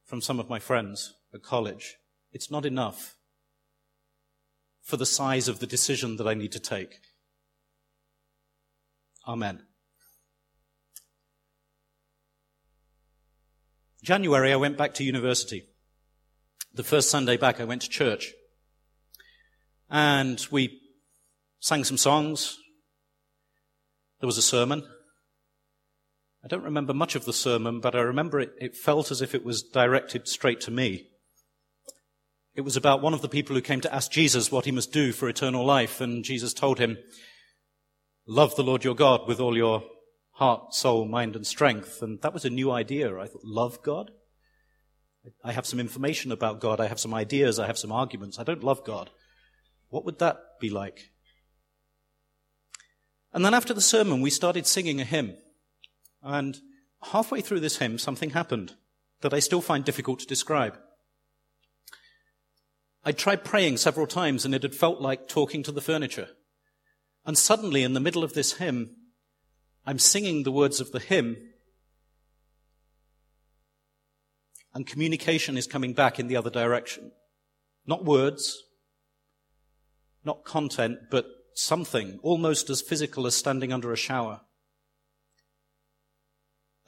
from 0.04 0.20
some 0.20 0.40
of 0.40 0.48
my 0.48 0.58
friends 0.58 1.14
at 1.32 1.42
college. 1.42 1.96
It's 2.32 2.50
not 2.50 2.66
enough 2.66 3.16
for 4.82 4.96
the 4.96 5.06
size 5.06 5.46
of 5.46 5.60
the 5.60 5.66
decision 5.66 6.16
that 6.16 6.26
I 6.26 6.34
need 6.34 6.52
to 6.52 6.60
take. 6.60 6.98
Amen. 9.26 9.62
January, 14.02 14.52
I 14.52 14.56
went 14.56 14.76
back 14.76 14.94
to 14.94 15.04
university. 15.04 15.64
The 16.74 16.82
first 16.82 17.08
Sunday 17.08 17.36
back, 17.36 17.60
I 17.60 17.64
went 17.64 17.82
to 17.82 17.88
church. 17.88 18.32
And 19.88 20.44
we 20.50 20.80
sang 21.60 21.84
some 21.84 21.98
songs. 21.98 22.58
There 24.22 24.28
was 24.28 24.38
a 24.38 24.42
sermon. 24.42 24.84
I 26.44 26.46
don't 26.46 26.62
remember 26.62 26.94
much 26.94 27.16
of 27.16 27.24
the 27.24 27.32
sermon, 27.32 27.80
but 27.80 27.96
I 27.96 28.02
remember 28.02 28.38
it, 28.38 28.52
it 28.60 28.76
felt 28.76 29.10
as 29.10 29.20
if 29.20 29.34
it 29.34 29.44
was 29.44 29.64
directed 29.64 30.28
straight 30.28 30.60
to 30.60 30.70
me. 30.70 31.08
It 32.54 32.60
was 32.60 32.76
about 32.76 33.02
one 33.02 33.14
of 33.14 33.22
the 33.22 33.28
people 33.28 33.56
who 33.56 33.62
came 33.62 33.80
to 33.80 33.92
ask 33.92 34.12
Jesus 34.12 34.52
what 34.52 34.64
he 34.64 34.70
must 34.70 34.92
do 34.92 35.10
for 35.10 35.28
eternal 35.28 35.66
life, 35.66 36.00
and 36.00 36.22
Jesus 36.22 36.54
told 36.54 36.78
him, 36.78 36.98
Love 38.24 38.54
the 38.54 38.62
Lord 38.62 38.84
your 38.84 38.94
God 38.94 39.26
with 39.26 39.40
all 39.40 39.56
your 39.56 39.82
heart, 40.34 40.72
soul, 40.72 41.04
mind, 41.04 41.34
and 41.34 41.44
strength. 41.44 42.00
And 42.00 42.22
that 42.22 42.32
was 42.32 42.44
a 42.44 42.50
new 42.50 42.70
idea. 42.70 43.18
I 43.18 43.26
thought, 43.26 43.42
love 43.42 43.82
God? 43.82 44.12
I 45.42 45.50
have 45.50 45.66
some 45.66 45.80
information 45.80 46.30
about 46.30 46.60
God. 46.60 46.78
I 46.78 46.86
have 46.86 47.00
some 47.00 47.12
ideas. 47.12 47.58
I 47.58 47.66
have 47.66 47.78
some 47.78 47.90
arguments. 47.90 48.38
I 48.38 48.44
don't 48.44 48.62
love 48.62 48.84
God. 48.84 49.10
What 49.88 50.04
would 50.04 50.20
that 50.20 50.36
be 50.60 50.70
like? 50.70 51.08
And 53.32 53.44
then 53.44 53.54
after 53.54 53.72
the 53.72 53.80
sermon, 53.80 54.20
we 54.20 54.30
started 54.30 54.66
singing 54.66 55.00
a 55.00 55.04
hymn. 55.04 55.36
And 56.22 56.60
halfway 57.02 57.40
through 57.40 57.60
this 57.60 57.78
hymn, 57.78 57.98
something 57.98 58.30
happened 58.30 58.74
that 59.22 59.32
I 59.32 59.38
still 59.38 59.60
find 59.60 59.84
difficult 59.84 60.20
to 60.20 60.26
describe. 60.26 60.78
I'd 63.04 63.18
tried 63.18 63.44
praying 63.44 63.78
several 63.78 64.06
times 64.06 64.44
and 64.44 64.54
it 64.54 64.62
had 64.62 64.74
felt 64.74 65.00
like 65.00 65.28
talking 65.28 65.62
to 65.64 65.72
the 65.72 65.80
furniture. 65.80 66.28
And 67.24 67.38
suddenly, 67.38 67.82
in 67.82 67.94
the 67.94 68.00
middle 68.00 68.24
of 68.24 68.34
this 68.34 68.54
hymn, 68.54 68.96
I'm 69.86 69.98
singing 69.98 70.42
the 70.42 70.52
words 70.52 70.80
of 70.80 70.92
the 70.92 71.00
hymn, 71.00 71.36
and 74.74 74.86
communication 74.86 75.56
is 75.56 75.66
coming 75.66 75.92
back 75.92 76.18
in 76.18 76.28
the 76.28 76.36
other 76.36 76.50
direction. 76.50 77.12
Not 77.86 78.04
words, 78.04 78.62
not 80.24 80.44
content, 80.44 80.98
but 81.10 81.26
something 81.54 82.18
almost 82.22 82.70
as 82.70 82.80
physical 82.80 83.26
as 83.26 83.34
standing 83.34 83.72
under 83.72 83.92
a 83.92 83.96
shower. 83.96 84.40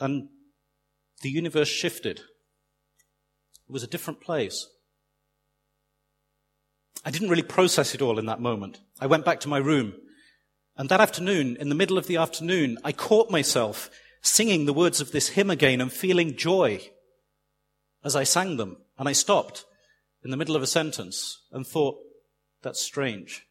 And 0.00 0.28
the 1.22 1.30
universe 1.30 1.68
shifted. 1.68 2.18
It 2.18 3.72
was 3.72 3.82
a 3.82 3.88
different 3.88 4.20
place. 4.20 4.68
I 7.04 7.10
didn't 7.10 7.28
really 7.28 7.42
process 7.42 7.94
it 7.94 8.02
all 8.02 8.18
in 8.18 8.26
that 8.26 8.40
moment. 8.40 8.80
I 9.00 9.06
went 9.06 9.24
back 9.24 9.40
to 9.40 9.48
my 9.48 9.58
room 9.58 9.94
and 10.76 10.88
that 10.88 11.00
afternoon, 11.00 11.56
in 11.56 11.68
the 11.68 11.74
middle 11.74 11.98
of 11.98 12.06
the 12.06 12.16
afternoon, 12.16 12.78
I 12.82 12.90
caught 12.92 13.30
myself 13.30 13.90
singing 14.22 14.66
the 14.66 14.72
words 14.72 15.00
of 15.00 15.12
this 15.12 15.30
hymn 15.30 15.50
again 15.50 15.80
and 15.80 15.92
feeling 15.92 16.36
joy 16.36 16.80
as 18.02 18.16
I 18.16 18.24
sang 18.24 18.56
them. 18.56 18.78
And 18.98 19.08
I 19.08 19.12
stopped 19.12 19.64
in 20.24 20.30
the 20.30 20.36
middle 20.36 20.56
of 20.56 20.62
a 20.62 20.66
sentence 20.66 21.42
and 21.52 21.66
thought, 21.66 21.96
that's 22.62 22.80
strange. 22.80 23.46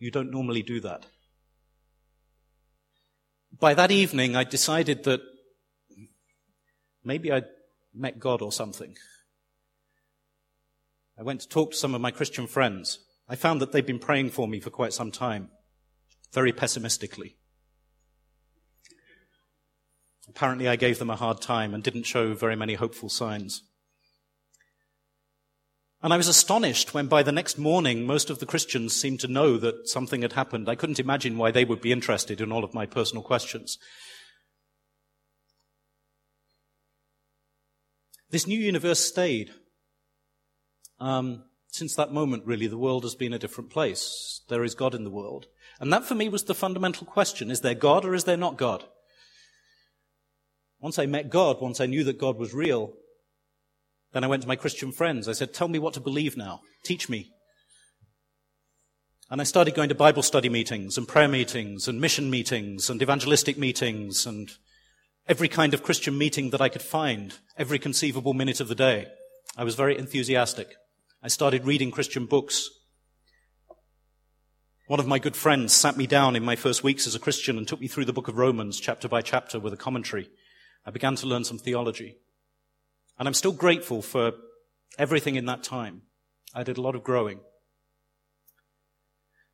You 0.00 0.10
don't 0.10 0.30
normally 0.30 0.62
do 0.62 0.80
that. 0.80 1.06
By 3.56 3.74
that 3.74 3.90
evening, 3.90 4.34
I 4.34 4.44
decided 4.44 5.04
that 5.04 5.20
maybe 7.04 7.30
I'd 7.30 7.44
met 7.94 8.18
God 8.18 8.40
or 8.40 8.50
something. 8.50 8.96
I 11.18 11.22
went 11.22 11.42
to 11.42 11.48
talk 11.48 11.72
to 11.72 11.76
some 11.76 11.94
of 11.94 12.00
my 12.00 12.10
Christian 12.10 12.46
friends. 12.46 13.00
I 13.28 13.36
found 13.36 13.60
that 13.60 13.72
they'd 13.72 13.84
been 13.84 13.98
praying 13.98 14.30
for 14.30 14.48
me 14.48 14.58
for 14.58 14.70
quite 14.70 14.94
some 14.94 15.12
time 15.12 15.50
very 16.32 16.52
pessimistically. 16.52 17.36
Apparently, 20.28 20.66
I 20.66 20.76
gave 20.76 20.98
them 20.98 21.10
a 21.10 21.16
hard 21.16 21.42
time 21.42 21.74
and 21.74 21.82
didn't 21.82 22.04
show 22.04 22.32
very 22.32 22.56
many 22.56 22.74
hopeful 22.74 23.10
signs. 23.10 23.64
And 26.02 26.14
I 26.14 26.16
was 26.16 26.28
astonished 26.28 26.94
when 26.94 27.08
by 27.08 27.22
the 27.22 27.32
next 27.32 27.58
morning 27.58 28.06
most 28.06 28.30
of 28.30 28.38
the 28.38 28.46
Christians 28.46 28.96
seemed 28.96 29.20
to 29.20 29.28
know 29.28 29.58
that 29.58 29.88
something 29.88 30.22
had 30.22 30.32
happened. 30.32 30.68
I 30.68 30.74
couldn't 30.74 31.00
imagine 31.00 31.36
why 31.36 31.50
they 31.50 31.64
would 31.64 31.82
be 31.82 31.92
interested 31.92 32.40
in 32.40 32.50
all 32.50 32.64
of 32.64 32.72
my 32.72 32.86
personal 32.86 33.22
questions. 33.22 33.78
This 38.30 38.46
new 38.46 38.58
universe 38.58 39.00
stayed. 39.00 39.50
Um, 40.98 41.44
since 41.68 41.94
that 41.96 42.12
moment, 42.12 42.46
really, 42.46 42.66
the 42.66 42.78
world 42.78 43.02
has 43.02 43.14
been 43.14 43.32
a 43.32 43.38
different 43.38 43.70
place. 43.70 44.40
There 44.48 44.64
is 44.64 44.74
God 44.74 44.94
in 44.94 45.04
the 45.04 45.10
world. 45.10 45.46
And 45.80 45.92
that 45.92 46.04
for 46.04 46.14
me 46.14 46.28
was 46.28 46.44
the 46.44 46.54
fundamental 46.54 47.06
question. 47.06 47.50
Is 47.50 47.60
there 47.60 47.74
God 47.74 48.04
or 48.04 48.14
is 48.14 48.24
there 48.24 48.36
not 48.36 48.56
God? 48.56 48.84
Once 50.80 50.98
I 50.98 51.06
met 51.06 51.28
God, 51.28 51.60
once 51.60 51.80
I 51.80 51.86
knew 51.86 52.04
that 52.04 52.18
God 52.18 52.38
was 52.38 52.54
real, 52.54 52.94
then 54.12 54.24
I 54.24 54.26
went 54.26 54.42
to 54.42 54.48
my 54.48 54.56
Christian 54.56 54.92
friends. 54.92 55.28
I 55.28 55.32
said, 55.32 55.54
tell 55.54 55.68
me 55.68 55.78
what 55.78 55.94
to 55.94 56.00
believe 56.00 56.36
now. 56.36 56.60
Teach 56.84 57.08
me. 57.08 57.30
And 59.30 59.40
I 59.40 59.44
started 59.44 59.76
going 59.76 59.88
to 59.90 59.94
Bible 59.94 60.24
study 60.24 60.48
meetings 60.48 60.98
and 60.98 61.06
prayer 61.06 61.28
meetings 61.28 61.86
and 61.86 62.00
mission 62.00 62.30
meetings 62.30 62.90
and 62.90 63.00
evangelistic 63.00 63.56
meetings 63.56 64.26
and 64.26 64.50
every 65.28 65.46
kind 65.46 65.72
of 65.72 65.84
Christian 65.84 66.18
meeting 66.18 66.50
that 66.50 66.60
I 66.60 66.68
could 66.68 66.82
find, 66.82 67.34
every 67.56 67.78
conceivable 67.78 68.34
minute 68.34 68.58
of 68.60 68.66
the 68.66 68.74
day. 68.74 69.06
I 69.56 69.62
was 69.62 69.76
very 69.76 69.96
enthusiastic. 69.96 70.74
I 71.22 71.28
started 71.28 71.64
reading 71.64 71.92
Christian 71.92 72.26
books. 72.26 72.70
One 74.88 74.98
of 74.98 75.06
my 75.06 75.20
good 75.20 75.36
friends 75.36 75.72
sat 75.72 75.96
me 75.96 76.08
down 76.08 76.34
in 76.34 76.44
my 76.44 76.56
first 76.56 76.82
weeks 76.82 77.06
as 77.06 77.14
a 77.14 77.20
Christian 77.20 77.56
and 77.56 77.68
took 77.68 77.80
me 77.80 77.86
through 77.86 78.06
the 78.06 78.12
book 78.12 78.26
of 78.26 78.36
Romans 78.36 78.80
chapter 78.80 79.06
by 79.06 79.22
chapter 79.22 79.60
with 79.60 79.72
a 79.72 79.76
commentary. 79.76 80.28
I 80.84 80.90
began 80.90 81.14
to 81.16 81.28
learn 81.28 81.44
some 81.44 81.58
theology. 81.58 82.16
And 83.20 83.28
I'm 83.28 83.34
still 83.34 83.52
grateful 83.52 84.00
for 84.00 84.32
everything 84.98 85.36
in 85.36 85.44
that 85.44 85.62
time. 85.62 86.02
I 86.54 86.62
did 86.62 86.78
a 86.78 86.80
lot 86.80 86.94
of 86.94 87.04
growing. 87.04 87.40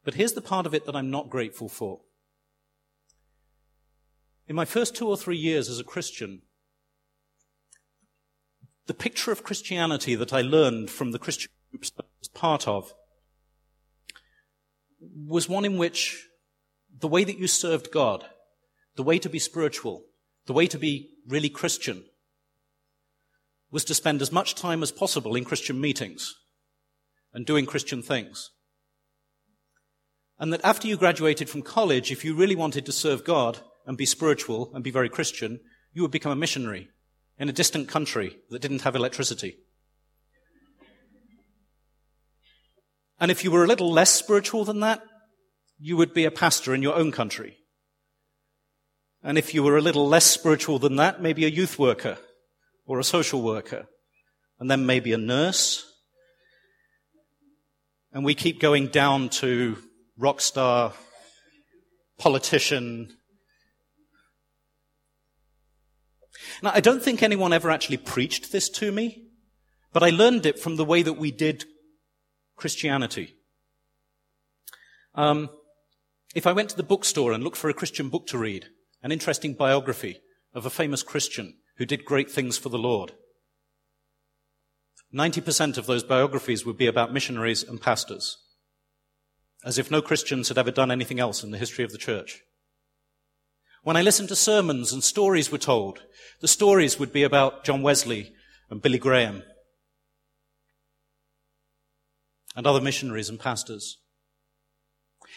But 0.04 0.14
here's 0.14 0.34
the 0.34 0.40
part 0.40 0.66
of 0.66 0.72
it 0.72 0.86
that 0.86 0.94
I'm 0.94 1.10
not 1.10 1.30
grateful 1.30 1.68
for. 1.68 2.02
In 4.46 4.54
my 4.54 4.64
first 4.64 4.94
two 4.94 5.08
or 5.08 5.16
three 5.16 5.36
years 5.36 5.68
as 5.68 5.80
a 5.80 5.84
Christian, 5.84 6.42
the 8.86 8.94
picture 8.94 9.32
of 9.32 9.42
Christianity 9.42 10.14
that 10.14 10.32
I 10.32 10.42
learned 10.42 10.88
from 10.88 11.10
the 11.10 11.18
Christian 11.18 11.50
groups 11.72 11.90
I 11.98 12.04
was 12.20 12.28
part 12.28 12.68
of 12.68 12.94
was 15.00 15.48
one 15.48 15.64
in 15.64 15.76
which 15.76 16.28
the 16.96 17.08
way 17.08 17.24
that 17.24 17.38
you 17.38 17.48
served 17.48 17.90
God, 17.90 18.26
the 18.94 19.02
way 19.02 19.18
to 19.18 19.28
be 19.28 19.40
spiritual, 19.40 20.04
the 20.46 20.52
way 20.52 20.68
to 20.68 20.78
be 20.78 21.10
really 21.26 21.48
Christian, 21.50 22.04
was 23.70 23.84
to 23.84 23.94
spend 23.94 24.22
as 24.22 24.32
much 24.32 24.54
time 24.54 24.82
as 24.82 24.92
possible 24.92 25.34
in 25.34 25.44
Christian 25.44 25.80
meetings 25.80 26.34
and 27.32 27.44
doing 27.44 27.66
Christian 27.66 28.02
things. 28.02 28.50
And 30.38 30.52
that 30.52 30.64
after 30.64 30.86
you 30.86 30.96
graduated 30.96 31.48
from 31.48 31.62
college, 31.62 32.12
if 32.12 32.24
you 32.24 32.34
really 32.34 32.56
wanted 32.56 32.86
to 32.86 32.92
serve 32.92 33.24
God 33.24 33.58
and 33.86 33.96
be 33.96 34.06
spiritual 34.06 34.70
and 34.74 34.84
be 34.84 34.90
very 34.90 35.08
Christian, 35.08 35.60
you 35.92 36.02
would 36.02 36.10
become 36.10 36.32
a 36.32 36.36
missionary 36.36 36.88
in 37.38 37.48
a 37.48 37.52
distant 37.52 37.88
country 37.88 38.36
that 38.50 38.62
didn't 38.62 38.82
have 38.82 38.94
electricity. 38.94 39.56
And 43.18 43.30
if 43.30 43.44
you 43.44 43.50
were 43.50 43.64
a 43.64 43.68
little 43.68 43.90
less 43.90 44.10
spiritual 44.10 44.64
than 44.64 44.80
that, 44.80 45.02
you 45.78 45.96
would 45.96 46.12
be 46.12 46.24
a 46.24 46.30
pastor 46.30 46.74
in 46.74 46.82
your 46.82 46.94
own 46.94 47.12
country. 47.12 47.56
And 49.22 49.38
if 49.38 49.54
you 49.54 49.62
were 49.62 49.76
a 49.76 49.82
little 49.82 50.06
less 50.06 50.24
spiritual 50.24 50.78
than 50.78 50.96
that, 50.96 51.20
maybe 51.20 51.44
a 51.44 51.48
youth 51.48 51.78
worker 51.78 52.18
or 52.86 52.98
a 52.98 53.04
social 53.04 53.42
worker. 53.42 53.86
And 54.58 54.70
then 54.70 54.86
maybe 54.86 55.12
a 55.12 55.18
nurse. 55.18 55.84
And 58.12 58.24
we 58.24 58.34
keep 58.34 58.60
going 58.60 58.86
down 58.86 59.28
to 59.28 59.76
rock 60.16 60.40
star, 60.40 60.94
politician. 62.18 63.16
Now, 66.62 66.70
I 66.72 66.80
don't 66.80 67.02
think 67.02 67.22
anyone 67.22 67.52
ever 67.52 67.70
actually 67.70 67.98
preached 67.98 68.52
this 68.52 68.70
to 68.70 68.90
me, 68.90 69.24
but 69.92 70.02
I 70.02 70.10
learned 70.10 70.46
it 70.46 70.58
from 70.58 70.76
the 70.76 70.84
way 70.84 71.02
that 71.02 71.14
we 71.14 71.30
did 71.30 71.64
Christianity. 72.56 73.34
Um, 75.14 75.50
if 76.34 76.46
I 76.46 76.52
went 76.52 76.70
to 76.70 76.76
the 76.76 76.82
bookstore 76.82 77.32
and 77.32 77.44
looked 77.44 77.56
for 77.56 77.68
a 77.68 77.74
Christian 77.74 78.08
book 78.08 78.26
to 78.28 78.38
read, 78.38 78.66
an 79.02 79.12
interesting 79.12 79.54
biography 79.54 80.20
of 80.54 80.64
a 80.64 80.70
famous 80.70 81.02
Christian 81.02 81.54
who 81.76 81.86
did 81.86 82.04
great 82.04 82.30
things 82.30 82.58
for 82.58 82.68
the 82.68 82.78
Lord, 82.78 83.12
90% 85.14 85.78
of 85.78 85.86
those 85.86 86.02
biographies 86.02 86.66
would 86.66 86.76
be 86.76 86.86
about 86.86 87.12
missionaries 87.12 87.62
and 87.62 87.80
pastors, 87.80 88.38
as 89.64 89.78
if 89.78 89.90
no 89.90 90.02
Christians 90.02 90.48
had 90.48 90.58
ever 90.58 90.70
done 90.70 90.90
anything 90.90 91.20
else 91.20 91.42
in 91.42 91.50
the 91.50 91.58
history 91.58 91.84
of 91.84 91.92
the 91.92 91.98
church. 91.98 92.42
When 93.82 93.96
I 93.96 94.02
listened 94.02 94.28
to 94.30 94.36
sermons 94.36 94.92
and 94.92 95.02
stories 95.02 95.52
were 95.52 95.58
told, 95.58 96.02
the 96.40 96.48
stories 96.48 96.98
would 96.98 97.12
be 97.12 97.22
about 97.22 97.64
John 97.64 97.82
Wesley 97.82 98.32
and 98.68 98.82
Billy 98.82 98.98
Graham 98.98 99.44
and 102.56 102.66
other 102.66 102.80
missionaries 102.80 103.28
and 103.28 103.38
pastors. 103.38 103.98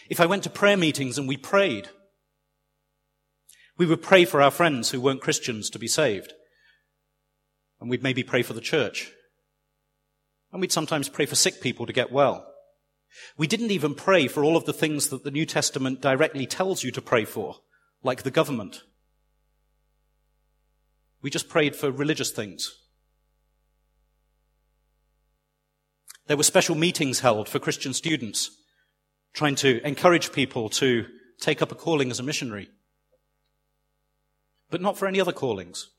If 0.08 0.20
I 0.20 0.26
went 0.26 0.42
to 0.44 0.50
prayer 0.50 0.76
meetings 0.76 1.16
and 1.16 1.28
we 1.28 1.36
prayed, 1.36 1.90
we 3.80 3.86
would 3.86 4.02
pray 4.02 4.26
for 4.26 4.42
our 4.42 4.50
friends 4.50 4.90
who 4.90 5.00
weren't 5.00 5.22
Christians 5.22 5.70
to 5.70 5.78
be 5.78 5.88
saved. 5.88 6.34
And 7.80 7.88
we'd 7.88 8.02
maybe 8.02 8.22
pray 8.22 8.42
for 8.42 8.52
the 8.52 8.60
church. 8.60 9.10
And 10.52 10.60
we'd 10.60 10.70
sometimes 10.70 11.08
pray 11.08 11.24
for 11.24 11.34
sick 11.34 11.62
people 11.62 11.86
to 11.86 11.92
get 11.94 12.12
well. 12.12 12.46
We 13.38 13.46
didn't 13.46 13.70
even 13.70 13.94
pray 13.94 14.28
for 14.28 14.44
all 14.44 14.58
of 14.58 14.66
the 14.66 14.74
things 14.74 15.08
that 15.08 15.24
the 15.24 15.30
New 15.30 15.46
Testament 15.46 16.02
directly 16.02 16.44
tells 16.44 16.84
you 16.84 16.90
to 16.90 17.00
pray 17.00 17.24
for, 17.24 17.56
like 18.02 18.22
the 18.22 18.30
government. 18.30 18.82
We 21.22 21.30
just 21.30 21.48
prayed 21.48 21.74
for 21.74 21.90
religious 21.90 22.32
things. 22.32 22.70
There 26.26 26.36
were 26.36 26.42
special 26.42 26.74
meetings 26.74 27.20
held 27.20 27.48
for 27.48 27.58
Christian 27.58 27.94
students, 27.94 28.50
trying 29.32 29.54
to 29.54 29.82
encourage 29.86 30.32
people 30.32 30.68
to 30.68 31.06
take 31.40 31.62
up 31.62 31.72
a 31.72 31.74
calling 31.74 32.10
as 32.10 32.20
a 32.20 32.22
missionary, 32.22 32.68
but 34.70 34.80
not 34.80 34.96
for 34.96 35.06
any 35.06 35.20
other 35.20 35.32
callings. 35.32 35.90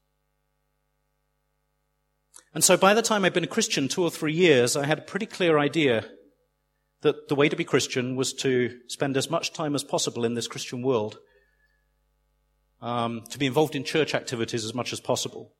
And 2.53 2.63
so 2.63 2.75
by 2.75 2.93
the 2.93 3.01
time 3.01 3.23
I'd 3.23 3.33
been 3.33 3.43
a 3.43 3.47
Christian 3.47 3.87
two 3.87 4.03
or 4.03 4.11
three 4.11 4.33
years, 4.33 4.75
I 4.75 4.85
had 4.85 4.99
a 4.99 5.03
pretty 5.03 5.25
clear 5.25 5.57
idea 5.57 6.05
that 7.01 7.29
the 7.29 7.35
way 7.35 7.49
to 7.49 7.55
be 7.55 7.63
Christian 7.63 8.15
was 8.15 8.33
to 8.33 8.77
spend 8.87 9.17
as 9.17 9.29
much 9.29 9.53
time 9.53 9.73
as 9.73 9.83
possible 9.83 10.25
in 10.25 10.33
this 10.33 10.47
Christian 10.47 10.81
world, 10.81 11.17
um, 12.81 13.23
to 13.29 13.37
be 13.37 13.45
involved 13.45 13.75
in 13.75 13.83
church 13.83 14.13
activities 14.13 14.65
as 14.65 14.73
much 14.73 14.93
as 14.93 14.99
possible. 14.99 15.53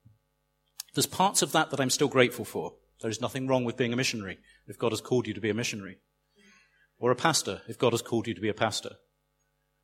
There's 0.93 1.05
parts 1.05 1.41
of 1.41 1.51
that 1.53 1.69
that 1.69 1.79
I'm 1.79 1.89
still 1.89 2.07
grateful 2.09 2.45
for. 2.45 2.73
There 3.01 3.09
is 3.09 3.21
nothing 3.21 3.47
wrong 3.47 3.63
with 3.63 3.77
being 3.77 3.93
a 3.93 3.95
missionary 3.95 4.37
if 4.67 4.77
God 4.77 4.91
has 4.91 5.01
called 5.01 5.27
you 5.27 5.33
to 5.33 5.41
be 5.41 5.49
a 5.49 5.55
missionary. 5.55 5.97
Or 6.99 7.09
a 7.09 7.15
pastor 7.15 7.61
if 7.67 7.79
God 7.79 7.93
has 7.93 8.01
called 8.01 8.27
you 8.27 8.33
to 8.35 8.41
be 8.41 8.49
a 8.49 8.53
pastor. 8.53 8.97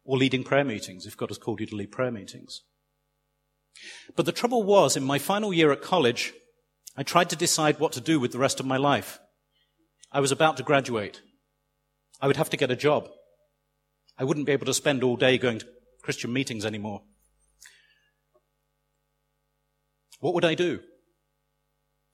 Or 0.03 0.17
leading 0.17 0.43
prayer 0.43 0.63
meetings 0.63 1.07
if 1.07 1.17
God 1.17 1.29
has 1.29 1.37
called 1.37 1.59
you 1.59 1.65
to 1.67 1.75
lead 1.75 1.91
prayer 1.91 2.11
meetings. 2.11 2.61
But 4.15 4.25
the 4.25 4.31
trouble 4.31 4.63
was, 4.63 4.97
in 4.97 5.03
my 5.03 5.19
final 5.19 5.53
year 5.53 5.71
at 5.71 5.81
college, 5.81 6.33
I 6.95 7.03
tried 7.03 7.29
to 7.29 7.35
decide 7.35 7.79
what 7.79 7.91
to 7.93 8.01
do 8.01 8.19
with 8.19 8.31
the 8.31 8.39
rest 8.39 8.59
of 8.59 8.65
my 8.65 8.77
life. 8.77 9.19
I 10.11 10.19
was 10.19 10.31
about 10.31 10.57
to 10.57 10.63
graduate. 10.63 11.21
I 12.21 12.27
would 12.27 12.37
have 12.37 12.49
to 12.49 12.57
get 12.57 12.71
a 12.71 12.75
job. 12.75 13.09
I 14.17 14.23
wouldn't 14.23 14.47
be 14.47 14.51
able 14.51 14.65
to 14.65 14.73
spend 14.73 15.03
all 15.03 15.15
day 15.15 15.37
going 15.37 15.59
to 15.59 15.67
Christian 16.01 16.33
meetings 16.33 16.65
anymore. 16.65 17.03
What 20.19 20.33
would 20.33 20.45
I 20.45 20.55
do? 20.55 20.79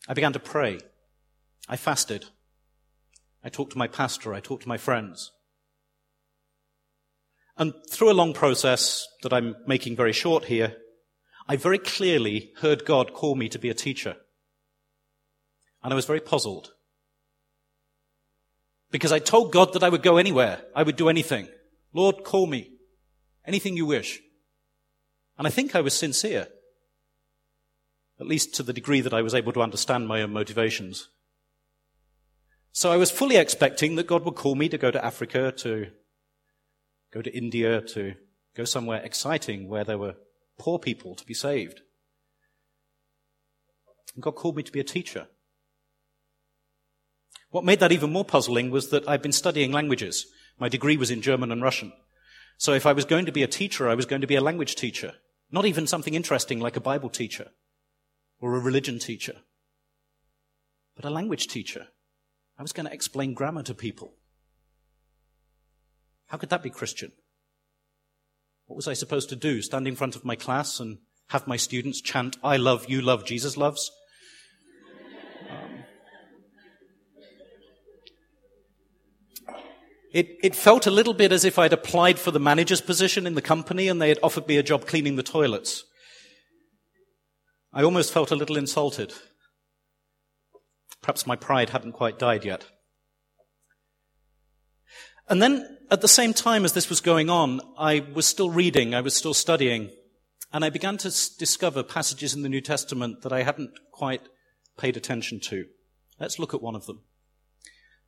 I 0.07 0.13
began 0.13 0.33
to 0.33 0.39
pray. 0.39 0.79
I 1.69 1.77
fasted. 1.77 2.25
I 3.43 3.49
talked 3.49 3.71
to 3.71 3.77
my 3.77 3.87
pastor. 3.87 4.33
I 4.33 4.41
talked 4.41 4.63
to 4.63 4.69
my 4.69 4.77
friends. 4.77 5.31
And 7.57 7.73
through 7.89 8.11
a 8.11 8.13
long 8.13 8.33
process 8.33 9.07
that 9.21 9.31
I'm 9.31 9.55
making 9.67 9.95
very 9.95 10.11
short 10.11 10.45
here, 10.45 10.75
I 11.47 11.55
very 11.55 11.77
clearly 11.77 12.51
heard 12.57 12.85
God 12.85 13.13
call 13.13 13.35
me 13.35 13.49
to 13.49 13.59
be 13.59 13.69
a 13.69 13.73
teacher. 13.73 14.15
And 15.83 15.91
I 15.91 15.95
was 15.95 16.05
very 16.05 16.21
puzzled. 16.21 16.73
Because 18.91 19.11
I 19.11 19.19
told 19.19 19.51
God 19.51 19.73
that 19.73 19.83
I 19.83 19.89
would 19.89 20.03
go 20.03 20.17
anywhere. 20.17 20.61
I 20.75 20.83
would 20.83 20.95
do 20.95 21.09
anything. 21.09 21.49
Lord, 21.93 22.23
call 22.23 22.47
me. 22.47 22.71
Anything 23.45 23.75
you 23.75 23.85
wish. 23.85 24.21
And 25.37 25.45
I 25.45 25.49
think 25.49 25.75
I 25.75 25.81
was 25.81 25.93
sincere. 25.93 26.47
At 28.19 28.27
least 28.27 28.53
to 28.55 28.63
the 28.63 28.71
degree 28.73 29.01
that 29.01 29.13
I 29.13 29.21
was 29.21 29.33
able 29.33 29.51
to 29.53 29.61
understand 29.61 30.07
my 30.07 30.21
own 30.21 30.31
motivations. 30.31 31.09
So 32.71 32.91
I 32.91 32.97
was 32.97 33.11
fully 33.11 33.35
expecting 33.35 33.95
that 33.95 34.07
God 34.07 34.23
would 34.25 34.35
call 34.35 34.55
me 34.55 34.69
to 34.69 34.77
go 34.77 34.91
to 34.91 35.03
Africa, 35.03 35.51
to 35.57 35.87
go 37.11 37.21
to 37.21 37.35
India, 37.35 37.81
to 37.81 38.13
go 38.55 38.63
somewhere 38.63 39.01
exciting 39.03 39.67
where 39.67 39.83
there 39.83 39.97
were 39.97 40.15
poor 40.57 40.79
people 40.79 41.15
to 41.15 41.25
be 41.25 41.33
saved. 41.33 41.81
And 44.15 44.23
God 44.23 44.35
called 44.35 44.55
me 44.55 44.63
to 44.63 44.71
be 44.71 44.79
a 44.79 44.83
teacher. 44.83 45.27
What 47.49 47.65
made 47.65 47.79
that 47.79 47.91
even 47.91 48.11
more 48.11 48.25
puzzling 48.25 48.71
was 48.71 48.89
that 48.89 49.07
I'd 49.07 49.21
been 49.21 49.31
studying 49.31 49.71
languages. 49.71 50.27
My 50.59 50.69
degree 50.69 50.97
was 50.97 51.11
in 51.11 51.21
German 51.21 51.51
and 51.51 51.61
Russian. 51.61 51.93
So 52.57 52.73
if 52.73 52.85
I 52.85 52.93
was 52.93 53.05
going 53.05 53.25
to 53.25 53.31
be 53.31 53.43
a 53.43 53.47
teacher, 53.47 53.89
I 53.89 53.95
was 53.95 54.05
going 54.05 54.21
to 54.21 54.27
be 54.27 54.35
a 54.35 54.41
language 54.41 54.75
teacher. 54.75 55.13
Not 55.51 55.65
even 55.65 55.85
something 55.85 56.13
interesting 56.13 56.59
like 56.59 56.75
a 56.75 56.81
Bible 56.81 57.09
teacher 57.09 57.51
or 58.39 58.55
a 58.55 58.59
religion 58.59 58.99
teacher, 58.99 59.35
but 60.95 61.05
a 61.05 61.09
language 61.09 61.47
teacher. 61.47 61.87
I 62.57 62.61
was 62.61 62.73
going 62.73 62.87
to 62.87 62.93
explain 62.93 63.33
grammar 63.33 63.63
to 63.63 63.73
people. 63.73 64.15
How 66.27 66.37
could 66.37 66.49
that 66.49 66.63
be 66.63 66.69
Christian? 66.69 67.11
What 68.73 68.77
was 68.77 68.87
I 68.87 68.93
supposed 68.93 69.29
to 69.29 69.35
do? 69.35 69.61
Stand 69.61 69.87
in 69.87 69.95
front 69.95 70.15
of 70.15 70.25
my 70.25 70.35
class 70.35 70.79
and 70.79 70.97
have 71.29 71.45
my 71.45 71.57
students 71.57 72.01
chant, 72.01 72.37
I 72.43 72.57
love, 72.57 72.89
you 72.89 73.03
love, 73.03 73.23
Jesus 73.23 73.55
loves? 73.55 73.91
Um, 75.47 75.83
it, 80.11 80.39
it 80.41 80.55
felt 80.55 80.87
a 80.87 80.89
little 80.89 81.13
bit 81.13 81.31
as 81.31 81.45
if 81.45 81.59
I'd 81.59 81.71
applied 81.71 82.17
for 82.17 82.31
the 82.31 82.39
manager's 82.39 82.81
position 82.81 83.27
in 83.27 83.35
the 83.35 83.43
company 83.43 83.87
and 83.87 84.01
they 84.01 84.09
had 84.09 84.17
offered 84.23 84.47
me 84.47 84.57
a 84.57 84.63
job 84.63 84.87
cleaning 84.87 85.17
the 85.17 85.21
toilets. 85.21 85.83
I 87.71 87.83
almost 87.83 88.11
felt 88.11 88.31
a 88.31 88.35
little 88.35 88.57
insulted. 88.57 89.13
Perhaps 91.03 91.27
my 91.27 91.35
pride 91.35 91.69
hadn't 91.69 91.91
quite 91.91 92.17
died 92.17 92.43
yet. 92.43 92.65
And 95.29 95.43
then 95.43 95.77
at 95.93 96.01
the 96.01 96.07
same 96.07 96.33
time 96.33 96.65
as 96.65 96.73
this 96.73 96.89
was 96.89 97.01
going 97.01 97.29
on, 97.29 97.61
I 97.77 97.99
was 98.15 98.25
still 98.25 98.49
reading, 98.49 98.95
I 98.95 99.01
was 99.01 99.15
still 99.15 99.35
studying, 99.35 99.91
and 100.51 100.65
I 100.65 100.71
began 100.71 100.97
to 100.97 101.09
discover 101.37 101.83
passages 101.83 102.33
in 102.33 102.41
the 102.41 102.49
New 102.49 102.61
Testament 102.61 103.21
that 103.21 103.31
I 103.31 103.43
hadn't 103.43 103.77
quite 103.91 104.27
paid 104.75 104.97
attention 104.97 105.39
to. 105.41 105.65
Let's 106.19 106.39
look 106.39 106.51
at 106.55 106.63
one 106.63 106.73
of 106.75 106.87
them. 106.87 107.03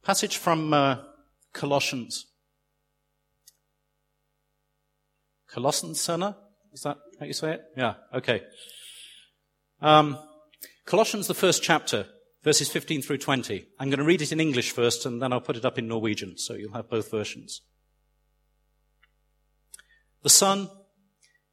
Passage 0.03 0.37
from 0.37 0.73
uh, 0.73 0.97
Colossians. 1.53 2.25
Colossians, 5.47 6.01
Senna? 6.01 6.37
Is 6.73 6.81
that 6.81 6.97
how 7.19 7.27
you 7.27 7.33
say 7.33 7.53
it? 7.53 7.61
Yeah, 7.77 7.93
okay. 8.15 8.41
Um, 9.79 10.17
Colossians, 10.85 11.27
the 11.27 11.35
first 11.35 11.61
chapter, 11.61 12.07
verses 12.43 12.67
15 12.67 13.03
through 13.03 13.19
20. 13.19 13.67
I'm 13.79 13.89
going 13.91 13.99
to 13.99 14.05
read 14.05 14.23
it 14.23 14.31
in 14.31 14.39
English 14.39 14.71
first 14.71 15.05
and 15.05 15.21
then 15.21 15.31
I'll 15.31 15.39
put 15.39 15.55
it 15.55 15.65
up 15.65 15.77
in 15.77 15.87
Norwegian 15.87 16.39
so 16.39 16.55
you'll 16.55 16.73
have 16.73 16.89
both 16.89 17.11
versions. 17.11 17.61
The 20.25 20.29
Son 20.31 20.71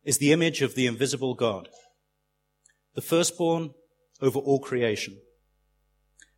is 0.03 0.17
the 0.17 0.33
image 0.33 0.63
of 0.63 0.75
the 0.75 0.87
invisible 0.87 1.35
God, 1.35 1.69
the 2.95 3.03
firstborn 3.03 3.75
over 4.23 4.39
all 4.39 4.61
creation. 4.61 5.19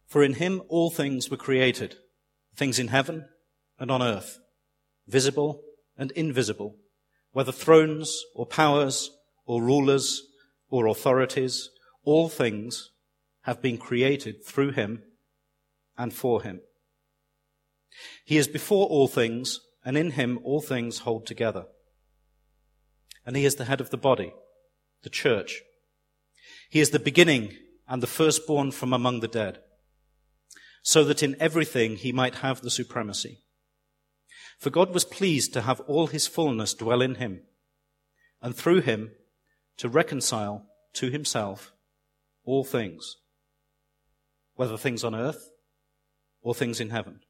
For 0.09 0.25
in 0.25 0.35
him 0.35 0.61
all 0.69 0.91
things 0.91 1.31
were 1.31 1.37
created, 1.37 1.95
things 2.57 2.81
in 2.81 2.89
heaven 2.89 3.29
and 3.79 3.89
on 3.89 4.03
earth, 4.03 4.41
visible 5.07 5.63
and 5.97 6.11
invisible, 6.11 6.75
whether 7.31 7.53
thrones 7.53 8.25
or 8.35 8.47
powers 8.47 9.13
or 9.47 9.63
rulers 9.63 10.21
or 10.69 10.89
authorities, 10.89 11.71
all 12.03 12.29
things 12.29 12.91
have 13.43 13.63
been 13.63 13.79
created 13.79 14.45
through 14.45 14.73
him 14.73 15.05
and 15.97 16.13
for 16.13 16.43
him. 16.43 16.63
He 18.25 18.39
is 18.39 18.49
before 18.49 18.89
all 18.89 19.07
things, 19.07 19.61
and 19.85 19.97
in 19.97 20.11
him 20.11 20.41
all 20.43 20.61
things 20.61 20.99
hold 20.99 21.27
together. 21.27 21.67
And 23.27 23.37
he 23.37 23.45
is 23.45 23.57
the 23.57 23.65
head 23.65 23.81
of 23.81 23.91
the 23.91 23.97
body, 23.97 24.33
the 25.03 25.11
church. 25.11 25.63
He 26.69 26.81
is 26.81 26.91
the 26.91 26.99
beginning 26.99 27.55
and 27.89 28.03
the 28.03 28.07
firstborn 28.07 28.71
from 28.71 28.93
among 28.93 29.21
the 29.21 29.29
dead, 29.29 29.61
so 30.83 31.05
that 31.05 31.23
in 31.23 31.37
everything 31.41 31.97
he 31.97 32.13
might 32.13 32.37
have 32.37 32.61
the 32.61 32.71
supremacy. 32.71 33.41
For 34.59 34.71
God 34.71 34.93
was 34.93 35.05
pleased 35.05 35.53
to 35.53 35.63
have 35.63 35.81
all 35.81 36.09
his 36.09 36.27
fullness 36.27 36.75
dwell 36.75 37.03
in 37.03 37.17
him, 37.17 37.43
and 38.41 38.55
through 38.55 38.81
him 38.83 39.13
to 39.79 39.89
reconcile 39.89 40.67
to 40.95 41.11
himself 41.11 41.73
all 42.45 42.65
things 42.65 43.17
whether 44.57 44.77
things 44.77 45.03
on 45.03 45.15
earth 45.15 45.51
or 46.41 46.55
things 46.55 46.81
in 46.81 46.91
heaven, 46.91 47.21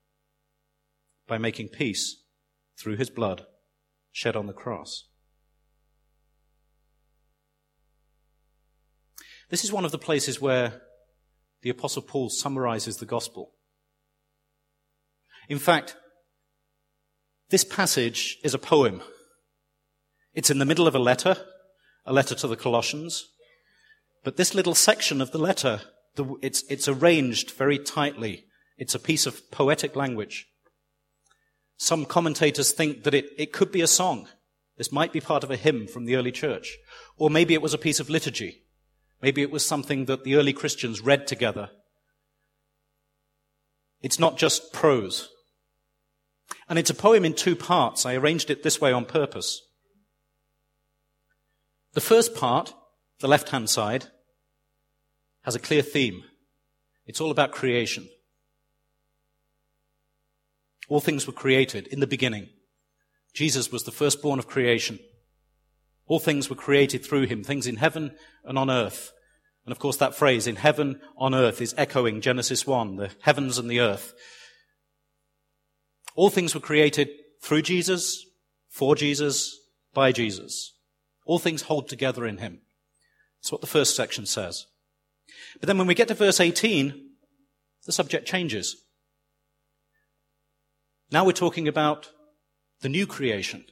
by 1.27 1.39
making 1.39 1.69
peace 1.69 2.23
through 2.79 2.97
his 2.97 3.11
blood 3.11 3.47
shed 4.13 4.37
on 4.37 4.47
the 4.47 4.53
cross. 4.53 5.05
This 9.55 9.63
is 9.63 9.73
one 9.73 9.85
of 9.85 9.93
the 9.93 9.99
places 9.99 10.41
where 10.41 10.83
the 11.63 11.71
Apostle 11.71 12.03
Paul 12.03 12.29
summarizes 12.29 12.97
the 12.97 13.07
gospel. 13.07 13.53
In 15.49 15.61
fact, 15.61 15.95
this 17.51 17.63
passage 17.63 18.37
is 18.43 18.53
a 18.53 18.59
poem. 18.59 19.01
It's 20.33 20.51
in 20.51 20.59
the 20.59 20.65
middle 20.65 20.89
of 20.89 20.97
a 20.97 20.99
letter, 20.99 21.37
a 22.05 22.13
letter 22.13 22.35
to 22.35 22.49
the 22.49 22.57
Colossians, 22.57 23.29
but 24.25 24.37
this 24.37 24.57
little 24.57 24.75
section 24.75 25.21
of 25.21 25.31
the 25.31 25.39
letter 25.39 25.83
it's, 26.43 26.65
it's 26.69 26.89
arranged 26.89 27.53
very 27.53 27.79
tightly. 27.79 28.47
It's 28.77 28.97
a 28.97 28.99
piece 28.99 29.25
of 29.25 29.53
poetic 29.53 29.95
language. 29.95 30.49
Some 31.77 32.07
commentators 32.07 32.73
think 32.73 33.05
that 33.05 33.15
it, 33.15 33.27
it 33.39 33.53
could 33.53 33.71
be 33.71 33.83
a 33.83 33.87
song. 33.87 34.27
This 34.79 34.91
might 34.91 35.13
be 35.13 35.21
part 35.21 35.45
of 35.45 35.53
a 35.53 35.57
hymn 35.57 35.87
from 35.87 36.07
the 36.07 36.17
early 36.17 36.33
church. 36.33 36.77
Or 37.17 37.31
maybe 37.31 37.55
it 37.55 37.63
was 37.63 37.73
a 37.73 37.79
piece 37.79 38.01
of 38.01 38.11
liturgy. 38.11 38.64
Maybe 39.23 39.43
it 39.43 39.51
was 39.51 39.65
something 39.65 40.05
that 40.07 40.25
the 40.25 40.35
early 40.37 40.53
Christians 40.53 41.01
read 41.01 41.27
together. 41.27 41.71
It's 44.03 44.19
not 44.19 44.37
just 44.37 44.73
prose. 44.73 45.31
And 46.69 46.79
it's 46.79 46.91
a 46.91 46.95
poem 46.95 47.25
in 47.25 47.35
two 47.35 47.57
parts. 47.57 48.05
I 48.05 48.15
arranged 48.15 48.51
it 48.51 48.63
this 48.63 48.81
way 48.81 48.93
on 48.93 49.07
purpose. 49.07 49.63
The 51.95 52.01
first 52.01 52.35
part, 52.35 52.75
the 53.21 53.29
left 53.29 53.49
hand 53.49 53.71
side, 53.71 54.07
has 55.43 55.55
a 55.55 55.61
clear 55.61 55.83
theme. 55.83 56.25
It's 57.07 57.21
all 57.21 57.31
about 57.31 57.53
creation. 57.53 58.09
All 60.89 61.01
things 61.01 61.27
were 61.27 61.33
created 61.33 61.87
in 61.87 62.01
the 62.01 62.07
beginning. 62.07 62.49
Jesus 63.33 63.73
was 63.73 63.85
the 63.85 63.93
firstborn 63.93 64.39
of 64.39 64.47
creation. 64.47 64.99
All 66.07 66.19
things 66.19 66.51
were 66.51 66.57
created 66.57 67.05
through 67.05 67.27
him, 67.27 67.43
things 67.43 67.67
in 67.67 67.77
heaven 67.77 68.15
and 68.45 68.59
on 68.59 68.71
earth. 68.71 69.13
And 69.65 69.73
of 69.73 69.79
course, 69.79 69.97
that 69.97 70.15
phrase, 70.15 70.47
in 70.47 70.57
heaven, 70.57 71.01
on 71.17 71.35
earth, 71.35 71.63
is 71.63 71.75
echoing 71.79 72.21
Genesis 72.21 72.67
1, 72.67 72.97
the 72.97 73.11
heavens 73.23 73.57
and 73.57 73.71
the 73.71 73.81
earth. 73.81 74.13
All 76.15 76.31
things 76.31 76.55
were 76.55 76.61
created 76.61 77.09
through 77.43 77.63
Jesus, 77.63 78.25
for 78.69 78.95
Jesus, 78.95 79.59
by 79.95 80.13
Jesus. 80.13 80.75
All 81.25 81.39
things 81.39 81.63
hold 81.63 81.89
together 81.89 82.27
in 82.27 82.39
him. 82.39 82.61
That's 83.41 83.53
what 83.53 83.63
the 83.63 83.67
first 83.67 83.97
section 83.97 84.27
says. 84.27 84.67
But 85.59 85.67
then 85.67 85.79
when 85.79 85.87
we 85.87 85.95
get 85.95 86.09
to 86.09 86.15
verse 86.15 86.41
18, 86.41 87.11
the 87.87 87.93
subject 87.93 88.27
changes. 88.27 88.77
Now 91.11 91.25
we're 91.25 91.33
talking 91.33 91.69
about 91.69 92.11
the 92.81 92.89
new 92.89 93.07
creation, 93.07 93.65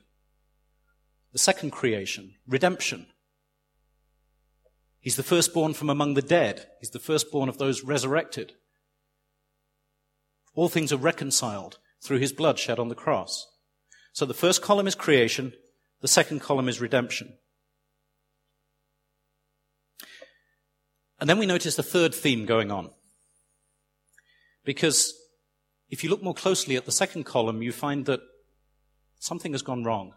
the 1.33 1.39
second 1.39 1.71
creation, 1.71 2.35
redemption. 2.47 3.07
He's 5.01 5.17
the 5.17 5.23
firstborn 5.23 5.75
from 5.75 5.91
among 5.91 6.15
the 6.15 6.23
dead. 6.23 6.67
He's 6.79 6.91
the 6.91 6.99
firstborn 6.99 7.49
of 7.49 7.59
those 7.59 7.83
resurrected. 7.83 8.53
All 10.55 10.69
things 10.69 10.93
are 10.93 10.99
reconciled 10.99 11.79
through 12.01 12.19
his 12.19 12.33
blood 12.33 12.59
shed 12.59 12.79
on 12.79 12.89
the 12.89 12.95
cross. 12.95 13.49
So 14.13 14.27
the 14.27 14.35
first 14.35 14.63
column 14.63 14.87
is 14.87 14.95
creation, 14.95 15.55
the 16.03 16.09
second 16.09 16.41
column 16.41 16.69
is 16.69 16.81
redemption. 16.81 17.35
And 21.19 21.31
then 21.31 21.39
we 21.39 21.47
notice 21.47 21.77
the 21.77 21.83
third 21.83 22.15
theme 22.15 22.47
going 22.47 22.71
on. 22.71 22.91
Because 24.65 25.15
if 25.89 26.05
you 26.05 26.11
look 26.11 26.23
more 26.23 26.35
closely 26.35 26.77
at 26.77 26.85
the 26.85 26.93
second 26.93 27.25
column, 27.25 27.63
you 27.63 27.73
find 27.73 28.07
that 28.07 28.21
something 29.19 29.53
has 29.53 29.63
gone 29.63 29.85
wrong. 29.85 30.15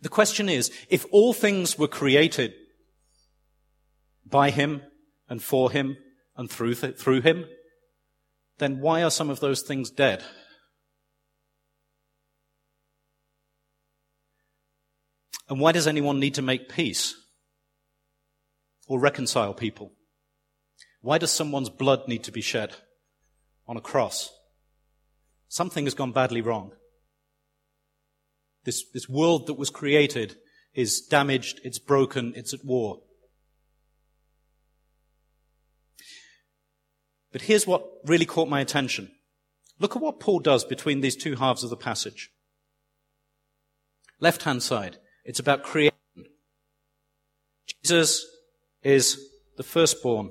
The 0.00 0.08
question 0.08 0.48
is, 0.48 0.70
if 0.88 1.06
all 1.10 1.32
things 1.32 1.78
were 1.78 1.88
created 1.88 2.54
by 4.24 4.50
him 4.50 4.82
and 5.28 5.42
for 5.42 5.70
him 5.70 5.96
and 6.36 6.50
through, 6.50 6.74
th- 6.74 6.98
through 6.98 7.22
him, 7.22 7.46
then 8.58 8.80
why 8.80 9.02
are 9.02 9.10
some 9.10 9.30
of 9.30 9.40
those 9.40 9.62
things 9.62 9.90
dead? 9.90 10.22
And 15.48 15.60
why 15.60 15.72
does 15.72 15.86
anyone 15.86 16.20
need 16.20 16.34
to 16.34 16.42
make 16.42 16.68
peace? 16.68 17.14
or 18.92 19.00
reconcile 19.00 19.54
people? 19.54 19.92
Why 21.00 21.18
does 21.18 21.30
someone's 21.30 21.70
blood 21.70 22.08
need 22.08 22.24
to 22.24 22.32
be 22.32 22.40
shed 22.40 22.76
on 23.66 23.76
a 23.78 23.80
cross? 23.80 24.30
Something 25.48 25.84
has 25.84 25.94
gone 25.94 26.12
badly 26.12 26.40
wrong. 26.40 26.72
This, 28.64 28.84
this 28.92 29.08
world 29.08 29.46
that 29.46 29.54
was 29.54 29.70
created 29.70 30.36
is 30.74 31.00
damaged, 31.00 31.60
it's 31.64 31.78
broken, 31.78 32.32
it's 32.36 32.54
at 32.54 32.64
war. 32.64 33.00
But 37.32 37.42
here's 37.42 37.66
what 37.66 37.86
really 38.04 38.26
caught 38.26 38.48
my 38.48 38.60
attention. 38.60 39.10
Look 39.78 39.96
at 39.96 40.02
what 40.02 40.20
Paul 40.20 40.38
does 40.38 40.64
between 40.64 41.00
these 41.00 41.16
two 41.16 41.36
halves 41.36 41.64
of 41.64 41.70
the 41.70 41.76
passage. 41.76 42.30
Left 44.20 44.44
hand 44.44 44.62
side, 44.62 44.98
it's 45.24 45.40
about 45.40 45.64
creation. 45.64 45.96
Jesus 47.82 48.24
is 48.82 49.18
the 49.56 49.62
firstborn 49.62 50.30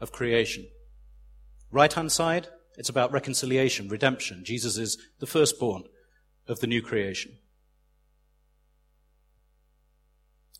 of 0.00 0.12
creation. 0.12 0.66
Right 1.70 1.92
hand 1.92 2.12
side, 2.12 2.48
it's 2.76 2.88
about 2.88 3.12
reconciliation, 3.12 3.88
redemption. 3.88 4.44
Jesus 4.44 4.76
is 4.76 4.98
the 5.18 5.26
firstborn 5.26 5.84
of 6.48 6.60
the 6.60 6.66
new 6.66 6.82
creation. 6.82 7.32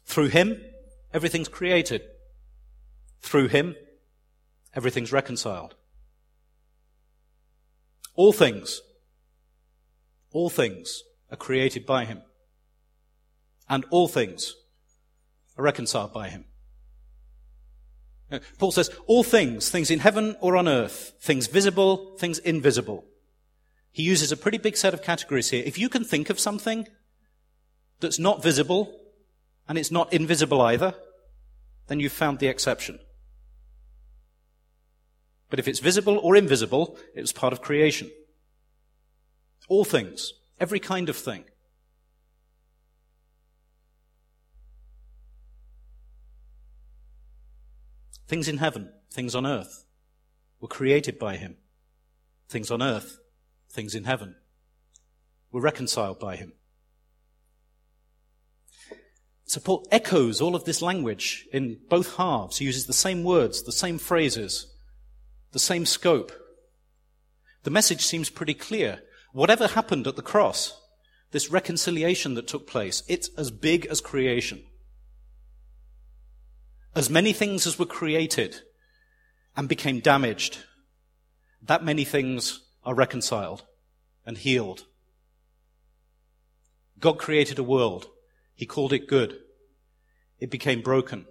Through 0.04 0.28
him, 0.28 0.60
everything's 1.12 1.48
created. 1.48 2.02
Through 3.20 3.48
him, 3.48 3.76
everything's 4.74 5.12
reconciled. 5.12 5.74
All 8.14 8.32
things, 8.32 8.82
all 10.32 10.50
things 10.50 11.02
are 11.30 11.36
created 11.36 11.86
by 11.86 12.04
him. 12.04 12.22
And 13.68 13.86
all 13.90 14.06
things 14.06 14.54
are 15.56 15.64
reconciled 15.64 16.12
by 16.12 16.28
him. 16.28 16.44
Paul 18.58 18.72
says, 18.72 18.90
all 19.06 19.22
things, 19.22 19.68
things 19.70 19.90
in 19.90 20.00
heaven 20.00 20.36
or 20.40 20.56
on 20.56 20.68
earth, 20.68 21.14
things 21.20 21.46
visible, 21.46 22.16
things 22.18 22.38
invisible. 22.38 23.04
He 23.90 24.02
uses 24.02 24.32
a 24.32 24.36
pretty 24.36 24.58
big 24.58 24.76
set 24.76 24.94
of 24.94 25.02
categories 25.02 25.50
here. 25.50 25.62
If 25.66 25.78
you 25.78 25.88
can 25.88 26.04
think 26.04 26.30
of 26.30 26.40
something 26.40 26.88
that's 28.00 28.18
not 28.18 28.42
visible 28.42 28.98
and 29.68 29.76
it's 29.76 29.90
not 29.90 30.12
invisible 30.12 30.60
either, 30.62 30.94
then 31.88 32.00
you've 32.00 32.12
found 32.12 32.38
the 32.38 32.46
exception. 32.46 32.98
But 35.50 35.58
if 35.58 35.68
it's 35.68 35.80
visible 35.80 36.18
or 36.18 36.34
invisible, 36.34 36.96
it 37.14 37.20
was 37.20 37.32
part 37.32 37.52
of 37.52 37.60
creation. 37.60 38.10
All 39.68 39.84
things, 39.84 40.32
every 40.58 40.80
kind 40.80 41.08
of 41.10 41.16
thing. 41.16 41.44
Things 48.32 48.48
in 48.48 48.56
heaven, 48.56 48.90
things 49.10 49.34
on 49.34 49.44
earth, 49.44 49.84
were 50.58 50.66
created 50.66 51.18
by 51.18 51.36
him. 51.36 51.58
Things 52.48 52.70
on 52.70 52.80
earth, 52.80 53.18
things 53.68 53.94
in 53.94 54.04
heaven, 54.04 54.36
were 55.50 55.60
reconciled 55.60 56.18
by 56.18 56.36
him. 56.36 56.54
So 59.44 59.60
Paul 59.60 59.86
echoes 59.92 60.40
all 60.40 60.56
of 60.56 60.64
this 60.64 60.80
language 60.80 61.46
in 61.52 61.80
both 61.90 62.16
halves. 62.16 62.56
He 62.56 62.64
uses 62.64 62.86
the 62.86 62.94
same 62.94 63.22
words, 63.22 63.64
the 63.64 63.70
same 63.70 63.98
phrases, 63.98 64.74
the 65.50 65.58
same 65.58 65.84
scope. 65.84 66.32
The 67.64 67.70
message 67.70 68.00
seems 68.00 68.30
pretty 68.30 68.54
clear. 68.54 69.02
Whatever 69.34 69.66
happened 69.66 70.06
at 70.06 70.16
the 70.16 70.22
cross, 70.22 70.80
this 71.32 71.50
reconciliation 71.50 72.32
that 72.36 72.48
took 72.48 72.66
place, 72.66 73.02
it's 73.08 73.28
as 73.36 73.50
big 73.50 73.84
as 73.84 74.00
creation. 74.00 74.64
As 76.94 77.08
many 77.08 77.32
things 77.32 77.66
as 77.66 77.78
were 77.78 77.86
created 77.86 78.60
and 79.56 79.68
became 79.68 80.00
damaged, 80.00 80.58
that 81.62 81.84
many 81.84 82.04
things 82.04 82.60
are 82.84 82.94
reconciled 82.94 83.64
and 84.26 84.36
healed. 84.36 84.84
God 86.98 87.18
created 87.18 87.58
a 87.58 87.64
world. 87.64 88.06
He 88.54 88.66
called 88.66 88.92
it 88.92 89.08
good. 89.08 89.38
It 90.38 90.50
became 90.50 90.82
broken. 90.82 91.26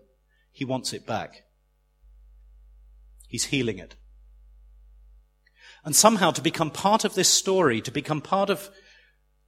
He 0.51 0.65
wants 0.65 0.93
it 0.93 1.05
back. 1.05 1.43
He's 3.27 3.45
healing 3.45 3.77
it. 3.77 3.95
And 5.85 5.95
somehow 5.95 6.31
to 6.31 6.41
become 6.41 6.71
part 6.71 7.05
of 7.05 7.13
this 7.13 7.29
story, 7.29 7.81
to 7.81 7.91
become 7.91 8.21
part 8.21 8.49
of 8.49 8.69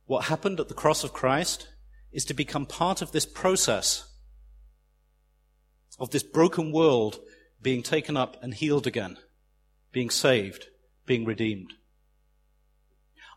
what 0.06 0.26
happened 0.26 0.60
at 0.60 0.67
the 0.67 0.73
cross 0.73 1.04
of 1.04 1.13
Christ, 1.13 1.67
is 2.12 2.26
to 2.26 2.34
become 2.34 2.65
part 2.65 3.02
of 3.02 3.12
this 3.12 3.26
process 3.26 4.12
of 6.00 6.12
this 6.12 6.24
broken 6.24 6.72
world 6.72 7.20
being 7.62 7.84
taken 7.84 8.18
up 8.18 8.38
and 8.42 8.54
healed 8.54 8.88
again, 8.88 9.18
being 9.92 10.10
saved, 10.10 10.68
being 11.06 11.26
redeemed. 11.26 11.74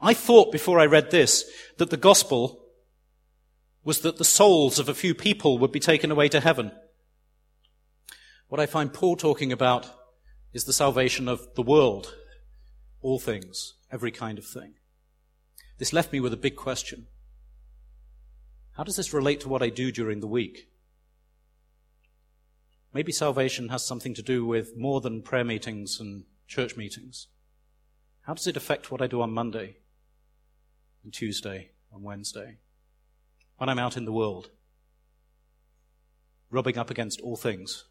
I 0.01 0.15
thought 0.15 0.53
before 0.53 0.79
I 0.79 0.87
read 0.87 1.11
this 1.11 1.45
that 1.79 1.91
the 1.91 1.97
gospel 1.97 2.63
was 3.85 4.01
that 4.01 4.17
the 4.19 4.25
souls 4.25 4.79
of 4.79 4.89
a 4.89 4.95
few 4.95 5.15
people 5.15 5.59
would 5.59 5.73
be 5.73 5.81
taken 5.81 6.11
away 6.11 6.29
to 6.29 6.41
heaven. 6.41 6.73
What 8.49 8.61
I 8.61 8.67
find 8.67 8.93
Paul 8.93 9.17
talking 9.17 9.53
about 9.53 9.89
is 10.53 10.65
the 10.65 10.73
salvation 10.73 11.29
of 11.29 11.55
the 11.55 11.63
world, 11.63 12.15
all 13.01 13.19
things, 13.19 13.75
every 13.91 14.11
kind 14.11 14.39
of 14.39 14.47
thing. 14.47 14.75
This 15.79 15.93
left 15.93 16.13
me 16.13 16.21
with 16.21 16.33
a 16.33 16.39
big 16.39 16.57
question. 16.57 17.07
How 18.77 18.83
does 18.83 18.97
this 18.97 19.13
relate 19.13 19.41
to 19.41 19.49
what 19.49 19.63
I 19.63 19.69
do 19.69 19.93
during 19.93 20.21
the 20.21 20.27
week? 20.27 20.69
Maybe 22.97 23.13
salvation 23.13 23.69
has 23.69 23.85
something 23.85 24.15
to 24.15 24.23
do 24.23 24.47
with 24.47 24.75
more 24.75 25.03
than 25.03 25.21
prayer 25.21 25.45
meetings 25.45 26.01
and 26.01 26.25
church 26.49 26.79
meetings. 26.79 27.27
How 28.23 28.33
does 28.33 28.47
it 28.47 28.57
affect 28.57 28.91
what 28.91 29.03
I 29.03 29.07
do 29.07 29.21
on 29.21 29.33
Monday 29.33 29.77
and 31.05 31.13
Tuesday 31.13 31.73
and 31.93 32.03
Wednesday? 32.03 32.57
When 33.59 33.69
I'm 33.69 33.79
out 33.79 33.99
in 33.99 34.07
the 34.07 34.15
world, 34.15 34.49
rubbing 36.51 36.79
up 36.79 36.89
against 36.89 37.21
all 37.21 37.37
things, 37.37 37.85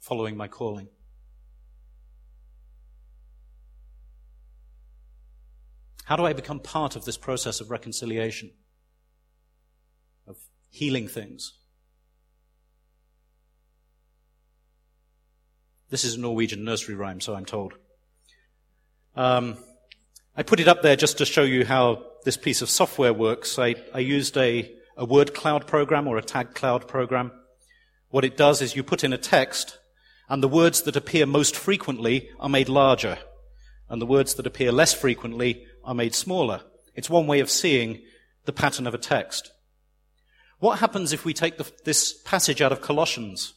following 0.00 0.36
my 0.36 0.48
calling. 0.48 0.88
How 6.06 6.16
do 6.16 6.26
I 6.26 6.32
become 6.32 6.58
part 6.58 6.96
of 6.96 7.04
this 7.04 7.16
process 7.16 7.60
of 7.60 7.70
reconciliation? 7.70 8.50
Of 10.26 10.38
healing 10.68 11.06
things? 11.06 11.52
This 15.88 16.04
is 16.04 16.14
a 16.14 16.20
Norwegian 16.20 16.64
nursery 16.64 16.96
rhyme, 16.96 17.20
so 17.20 17.34
I'm 17.34 17.44
told. 17.44 17.74
Um, 19.14 19.56
I 20.36 20.42
put 20.42 20.58
it 20.58 20.66
up 20.66 20.82
there 20.82 20.96
just 20.96 21.18
to 21.18 21.24
show 21.24 21.44
you 21.44 21.64
how 21.64 22.02
this 22.24 22.36
piece 22.36 22.60
of 22.60 22.68
software 22.68 23.14
works. 23.14 23.56
I, 23.58 23.76
I 23.94 24.00
used 24.00 24.36
a, 24.36 24.70
a 24.96 25.04
word 25.04 25.32
cloud 25.32 25.68
program 25.68 26.08
or 26.08 26.18
a 26.18 26.22
tag 26.22 26.54
cloud 26.54 26.88
program. 26.88 27.30
What 28.10 28.24
it 28.24 28.36
does 28.36 28.60
is 28.60 28.74
you 28.74 28.82
put 28.82 29.04
in 29.04 29.12
a 29.12 29.18
text, 29.18 29.78
and 30.28 30.42
the 30.42 30.48
words 30.48 30.82
that 30.82 30.96
appear 30.96 31.24
most 31.24 31.54
frequently 31.54 32.30
are 32.40 32.48
made 32.48 32.68
larger, 32.68 33.18
and 33.88 34.02
the 34.02 34.06
words 34.06 34.34
that 34.34 34.46
appear 34.46 34.72
less 34.72 34.92
frequently 34.92 35.64
are 35.84 35.94
made 35.94 36.16
smaller. 36.16 36.62
It's 36.96 37.08
one 37.08 37.28
way 37.28 37.38
of 37.38 37.48
seeing 37.48 38.02
the 38.44 38.52
pattern 38.52 38.88
of 38.88 38.94
a 38.94 38.98
text. 38.98 39.52
What 40.58 40.80
happens 40.80 41.12
if 41.12 41.24
we 41.24 41.32
take 41.32 41.58
the, 41.58 41.70
this 41.84 42.12
passage 42.24 42.60
out 42.60 42.72
of 42.72 42.80
Colossians 42.80 43.54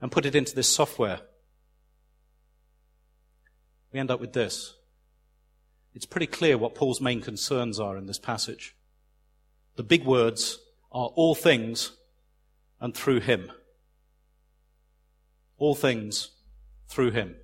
and 0.00 0.12
put 0.12 0.26
it 0.26 0.34
into 0.34 0.54
this 0.54 0.68
software? 0.68 1.20
We 3.92 4.00
end 4.00 4.10
up 4.10 4.20
with 4.20 4.32
this. 4.32 4.74
It's 5.94 6.06
pretty 6.06 6.26
clear 6.26 6.56
what 6.56 6.74
Paul's 6.74 7.00
main 7.00 7.20
concerns 7.20 7.80
are 7.80 7.96
in 7.96 8.06
this 8.06 8.18
passage. 8.18 8.76
The 9.76 9.82
big 9.82 10.04
words 10.04 10.58
are 10.92 11.08
all 11.14 11.34
things 11.34 11.92
and 12.80 12.94
through 12.94 13.20
him. 13.20 13.50
All 15.58 15.74
things 15.74 16.30
through 16.88 17.10
him. 17.10 17.36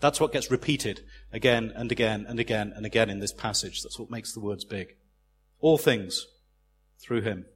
That's 0.00 0.20
what 0.20 0.32
gets 0.32 0.50
repeated 0.50 1.04
again 1.32 1.72
and 1.74 1.92
again 1.92 2.26
and 2.28 2.40
again 2.40 2.72
and 2.74 2.84
again 2.86 3.10
in 3.10 3.20
this 3.20 3.32
passage. 3.32 3.82
That's 3.82 3.98
what 3.98 4.10
makes 4.10 4.32
the 4.32 4.40
words 4.40 4.64
big. 4.64 4.96
All 5.60 5.78
things 5.78 6.26
through 6.98 7.22
him. 7.22 7.46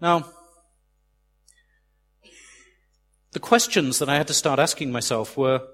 Now, 0.00 0.26
the 3.32 3.40
questions 3.40 3.98
that 3.98 4.08
I 4.08 4.16
had 4.16 4.28
to 4.28 4.34
start 4.34 4.58
asking 4.58 4.92
myself 4.92 5.36
were, 5.36 5.66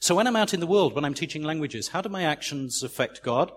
so 0.00 0.14
when 0.14 0.26
I'm 0.26 0.36
out 0.36 0.54
in 0.54 0.60
the 0.60 0.66
world, 0.66 0.94
when 0.94 1.04
I'm 1.04 1.14
teaching 1.14 1.42
languages, 1.42 1.88
how 1.88 2.00
do 2.00 2.08
my 2.08 2.22
actions 2.22 2.82
affect 2.82 3.22
God? 3.22 3.50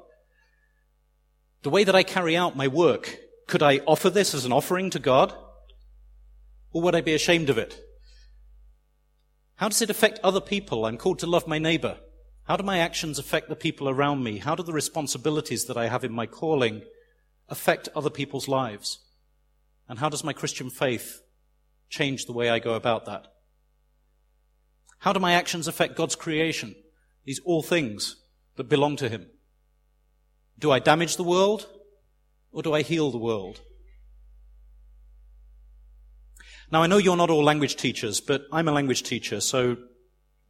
The 1.61 1.69
way 1.69 1.83
that 1.83 1.95
I 1.95 2.03
carry 2.03 2.35
out 2.35 2.57
my 2.57 2.67
work, 2.67 3.17
could 3.47 3.61
I 3.61 3.79
offer 3.79 4.09
this 4.09 4.33
as 4.33 4.45
an 4.45 4.53
offering 4.53 4.89
to 4.91 4.99
God? 4.99 5.33
Or 6.71 6.81
would 6.81 6.95
I 6.95 7.01
be 7.01 7.13
ashamed 7.13 7.49
of 7.49 7.57
it? 7.57 7.79
How 9.55 9.69
does 9.69 9.81
it 9.81 9.89
affect 9.89 10.19
other 10.23 10.41
people? 10.41 10.85
I'm 10.85 10.97
called 10.97 11.19
to 11.19 11.27
love 11.27 11.47
my 11.47 11.59
neighbor. 11.59 11.97
How 12.45 12.57
do 12.57 12.63
my 12.63 12.79
actions 12.79 13.19
affect 13.19 13.47
the 13.47 13.55
people 13.55 13.87
around 13.87 14.23
me? 14.23 14.39
How 14.39 14.55
do 14.55 14.63
the 14.63 14.73
responsibilities 14.73 15.65
that 15.65 15.77
I 15.77 15.87
have 15.87 16.03
in 16.03 16.11
my 16.11 16.25
calling 16.25 16.81
affect 17.47 17.89
other 17.95 18.09
people's 18.09 18.47
lives? 18.47 18.99
And 19.87 19.99
how 19.99 20.09
does 20.09 20.23
my 20.23 20.33
Christian 20.33 20.69
faith 20.69 21.21
change 21.89 22.25
the 22.25 22.33
way 22.33 22.49
I 22.49 22.59
go 22.59 22.73
about 22.73 23.05
that? 23.05 23.32
How 25.03 25.11
do 25.11 25.19
my 25.19 25.33
actions 25.33 25.67
affect 25.67 25.97
God's 25.97 26.15
creation? 26.15 26.75
These 27.25 27.41
all 27.43 27.61
things 27.61 28.15
that 28.55 28.69
belong 28.69 28.95
to 28.95 29.09
Him. 29.09 29.25
Do 30.57 30.71
I 30.71 30.79
damage 30.79 31.17
the 31.17 31.25
world 31.25 31.67
or 32.53 32.63
do 32.63 32.73
I 32.73 32.83
heal 32.83 33.11
the 33.11 33.17
world? 33.17 33.59
Now, 36.71 36.83
I 36.83 36.87
know 36.87 36.99
you're 36.99 37.17
not 37.17 37.29
all 37.29 37.43
language 37.43 37.75
teachers, 37.75 38.21
but 38.21 38.45
I'm 38.49 38.69
a 38.69 38.71
language 38.71 39.03
teacher, 39.03 39.41
so 39.41 39.75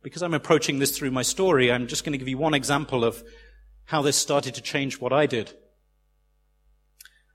because 0.03 0.21
I'm 0.21 0.35
approaching 0.35 0.77
this 0.77 0.95
through 0.95 1.09
my 1.09 1.23
story, 1.23 1.71
I'm 1.71 1.87
just 1.87 2.03
going 2.03 2.11
to 2.11 2.19
give 2.19 2.27
you 2.27 2.37
one 2.37 2.53
example 2.53 3.03
of 3.03 3.23
how 3.85 4.03
this 4.03 4.17
started 4.17 4.53
to 4.53 4.61
change 4.61 4.99
what 4.99 5.11
I 5.11 5.25
did. 5.25 5.51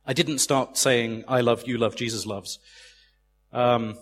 I 0.06 0.12
didn't 0.12 0.38
start 0.38 0.78
saying, 0.78 1.24
I 1.26 1.40
love, 1.40 1.66
you 1.66 1.78
love, 1.78 1.96
Jesus 1.96 2.26
loves. 2.26 2.60
Um, 3.52 3.98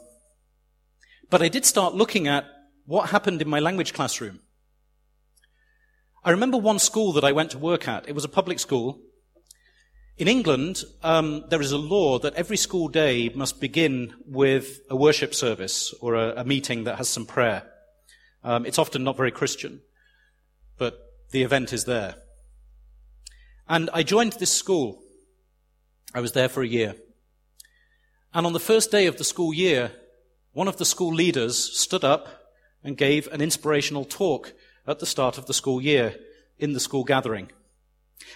but 1.31 1.41
I 1.41 1.49
did 1.49 1.65
start 1.65 1.95
looking 1.95 2.29
at 2.29 2.45
what 2.87 3.11
happened 3.11 3.43
in 3.43 3.49
my 3.49 3.61
language 3.61 3.93
classroom. 3.93 4.41
I 6.25 6.31
remember 6.31 6.57
one 6.57 6.79
school 6.79 7.13
that 7.13 7.25
I 7.25 7.33
went 7.33 7.51
to 7.51 7.59
work 7.59 7.87
at. 7.87 8.09
It 8.09 8.15
was 8.15 8.25
a 8.25 8.29
public 8.29 8.59
school, 8.59 9.01
in 10.19 10.29
England, 10.29 10.83
um, 11.03 11.45
there 11.51 11.61
is 11.61 11.73
a 11.73 11.79
law 11.79 12.19
that 12.21 12.35
every 12.35 12.57
school 12.57 12.89
day 12.89 13.29
must 13.29 13.61
begin 13.61 14.15
with 14.25 14.81
a 14.89 14.97
worship 14.97 15.35
service 15.35 15.93
or 16.01 16.15
a, 16.15 16.37
a 16.37 16.45
meeting 16.45 16.85
that 16.85 16.97
has 16.97 17.11
some 17.11 17.27
prayer. 17.27 17.65
Um, 18.43 18.65
it's 18.65 18.79
often 18.79 19.05
not 19.05 19.19
very 19.19 19.31
Christian, 19.31 19.83
but 20.79 20.99
the 21.33 21.43
event 21.43 21.75
is 21.75 21.85
there. 21.85 22.15
And 23.69 23.91
I 23.93 24.03
joined 24.05 24.35
this 24.35 24.53
school. 24.53 25.03
I 26.15 26.21
was 26.21 26.33
there 26.33 26.49
for 26.49 26.63
a 26.63 26.69
year. 26.69 26.95
And 28.33 28.47
on 28.47 28.55
the 28.55 28.61
first 28.61 28.91
day 28.91 29.07
of 29.07 29.19
the 29.19 29.25
school 29.25 29.53
year, 29.53 29.93
one 30.53 30.69
of 30.69 30.79
the 30.79 30.87
school 30.87 31.13
leaders 31.13 31.59
stood 31.79 32.05
up 32.05 32.46
and 32.83 32.97
gave 32.97 33.27
an 33.29 33.41
inspirational 33.41 34.05
talk 34.05 34.53
at 34.87 34.99
the 34.99 35.07
start 35.07 35.39
of 35.39 35.47
the 35.47 35.55
school 35.55 35.81
year 35.81 36.17
in 36.59 36.73
the 36.73 36.81
school 36.81 37.05
gathering. 37.05 37.51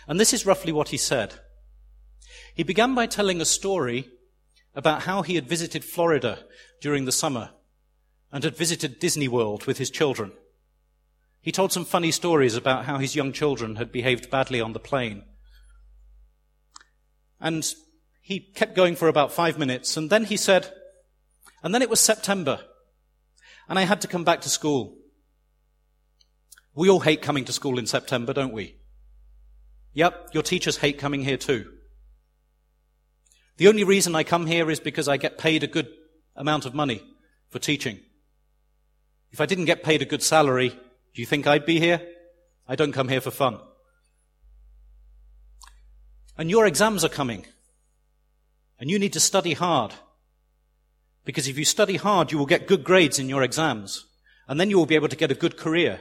And 0.06 0.18
this 0.18 0.32
is 0.32 0.46
roughly 0.46 0.72
what 0.72 0.88
he 0.88 0.96
said. 0.96 1.34
He 2.54 2.62
began 2.62 2.94
by 2.94 3.06
telling 3.06 3.40
a 3.40 3.46
story 3.46 4.08
about 4.74 5.02
how 5.02 5.22
he 5.22 5.34
had 5.34 5.48
visited 5.48 5.84
Florida 5.84 6.40
during 6.80 7.04
the 7.04 7.12
summer 7.12 7.50
and 8.32 8.44
had 8.44 8.56
visited 8.56 8.98
Disney 8.98 9.28
World 9.28 9.66
with 9.66 9.78
his 9.78 9.90
children. 9.90 10.32
He 11.40 11.52
told 11.52 11.72
some 11.72 11.84
funny 11.84 12.10
stories 12.10 12.54
about 12.54 12.84
how 12.84 12.98
his 12.98 13.16
young 13.16 13.32
children 13.32 13.76
had 13.76 13.90
behaved 13.90 14.30
badly 14.30 14.60
on 14.60 14.72
the 14.72 14.78
plane. 14.78 15.24
And 17.40 17.66
he 18.20 18.40
kept 18.40 18.76
going 18.76 18.94
for 18.94 19.08
about 19.08 19.32
five 19.32 19.58
minutes, 19.58 19.96
and 19.96 20.10
then 20.10 20.24
he 20.24 20.36
said, 20.36 20.72
and 21.62 21.74
then 21.74 21.82
it 21.82 21.90
was 21.90 21.98
September, 21.98 22.60
and 23.70 23.78
I 23.78 23.82
had 23.82 24.00
to 24.00 24.08
come 24.08 24.24
back 24.24 24.40
to 24.40 24.48
school. 24.48 24.98
We 26.74 26.90
all 26.90 26.98
hate 26.98 27.22
coming 27.22 27.44
to 27.44 27.52
school 27.52 27.78
in 27.78 27.86
September, 27.86 28.32
don't 28.32 28.52
we? 28.52 28.74
Yep, 29.94 30.30
your 30.34 30.42
teachers 30.42 30.78
hate 30.78 30.98
coming 30.98 31.22
here 31.22 31.36
too. 31.36 31.70
The 33.58 33.68
only 33.68 33.84
reason 33.84 34.16
I 34.16 34.24
come 34.24 34.46
here 34.46 34.70
is 34.70 34.80
because 34.80 35.06
I 35.06 35.18
get 35.18 35.38
paid 35.38 35.62
a 35.62 35.68
good 35.68 35.88
amount 36.34 36.66
of 36.66 36.74
money 36.74 37.02
for 37.48 37.60
teaching. 37.60 38.00
If 39.30 39.40
I 39.40 39.46
didn't 39.46 39.66
get 39.66 39.84
paid 39.84 40.02
a 40.02 40.06
good 40.06 40.22
salary, 40.22 40.70
do 40.70 41.22
you 41.22 41.26
think 41.26 41.46
I'd 41.46 41.66
be 41.66 41.78
here? 41.78 42.02
I 42.66 42.74
don't 42.74 42.92
come 42.92 43.08
here 43.08 43.20
for 43.20 43.30
fun. 43.30 43.60
And 46.36 46.50
your 46.50 46.66
exams 46.66 47.04
are 47.04 47.08
coming. 47.08 47.46
And 48.80 48.90
you 48.90 48.98
need 48.98 49.12
to 49.12 49.20
study 49.20 49.52
hard. 49.52 49.94
Because 51.24 51.48
if 51.48 51.58
you 51.58 51.64
study 51.64 51.96
hard, 51.96 52.32
you 52.32 52.38
will 52.38 52.46
get 52.46 52.66
good 52.66 52.84
grades 52.84 53.18
in 53.18 53.28
your 53.28 53.42
exams. 53.42 54.06
And 54.48 54.58
then 54.58 54.70
you 54.70 54.78
will 54.78 54.86
be 54.86 54.94
able 54.94 55.08
to 55.08 55.16
get 55.16 55.30
a 55.30 55.34
good 55.34 55.56
career. 55.56 56.00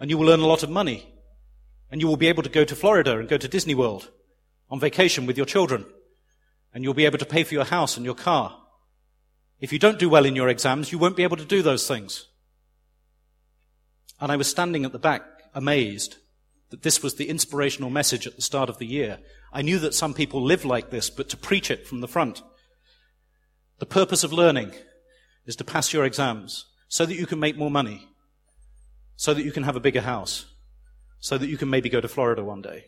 And 0.00 0.10
you 0.10 0.16
will 0.16 0.30
earn 0.30 0.40
a 0.40 0.46
lot 0.46 0.62
of 0.62 0.70
money. 0.70 1.12
And 1.90 2.00
you 2.00 2.06
will 2.06 2.16
be 2.16 2.28
able 2.28 2.42
to 2.42 2.48
go 2.48 2.64
to 2.64 2.76
Florida 2.76 3.18
and 3.18 3.28
go 3.28 3.36
to 3.36 3.48
Disney 3.48 3.74
World 3.74 4.10
on 4.70 4.80
vacation 4.80 5.26
with 5.26 5.36
your 5.36 5.46
children. 5.46 5.84
And 6.72 6.82
you'll 6.82 6.94
be 6.94 7.04
able 7.04 7.18
to 7.18 7.26
pay 7.26 7.44
for 7.44 7.54
your 7.54 7.64
house 7.64 7.96
and 7.96 8.06
your 8.06 8.14
car. 8.14 8.58
If 9.60 9.72
you 9.72 9.78
don't 9.78 9.98
do 9.98 10.08
well 10.08 10.24
in 10.24 10.34
your 10.34 10.48
exams, 10.48 10.90
you 10.90 10.98
won't 10.98 11.16
be 11.16 11.22
able 11.22 11.36
to 11.36 11.44
do 11.44 11.62
those 11.62 11.86
things. 11.86 12.26
And 14.20 14.32
I 14.32 14.36
was 14.36 14.48
standing 14.48 14.84
at 14.84 14.92
the 14.92 14.98
back, 14.98 15.22
amazed 15.54 16.16
that 16.70 16.82
this 16.82 17.02
was 17.02 17.14
the 17.14 17.28
inspirational 17.28 17.90
message 17.90 18.26
at 18.26 18.36
the 18.36 18.42
start 18.42 18.70
of 18.70 18.78
the 18.78 18.86
year. 18.86 19.18
I 19.52 19.60
knew 19.60 19.78
that 19.80 19.94
some 19.94 20.14
people 20.14 20.42
live 20.42 20.64
like 20.64 20.90
this, 20.90 21.10
but 21.10 21.28
to 21.28 21.36
preach 21.36 21.70
it 21.70 21.86
from 21.86 22.00
the 22.00 22.08
front. 22.08 22.42
The 23.82 23.86
purpose 23.86 24.22
of 24.22 24.32
learning 24.32 24.74
is 25.44 25.56
to 25.56 25.64
pass 25.64 25.92
your 25.92 26.04
exams 26.04 26.66
so 26.86 27.04
that 27.04 27.16
you 27.16 27.26
can 27.26 27.40
make 27.40 27.56
more 27.56 27.68
money, 27.68 28.06
so 29.16 29.34
that 29.34 29.42
you 29.42 29.50
can 29.50 29.64
have 29.64 29.74
a 29.74 29.80
bigger 29.80 30.02
house, 30.02 30.46
so 31.18 31.36
that 31.36 31.48
you 31.48 31.58
can 31.58 31.68
maybe 31.68 31.88
go 31.88 32.00
to 32.00 32.06
Florida 32.06 32.44
one 32.44 32.62
day. 32.62 32.84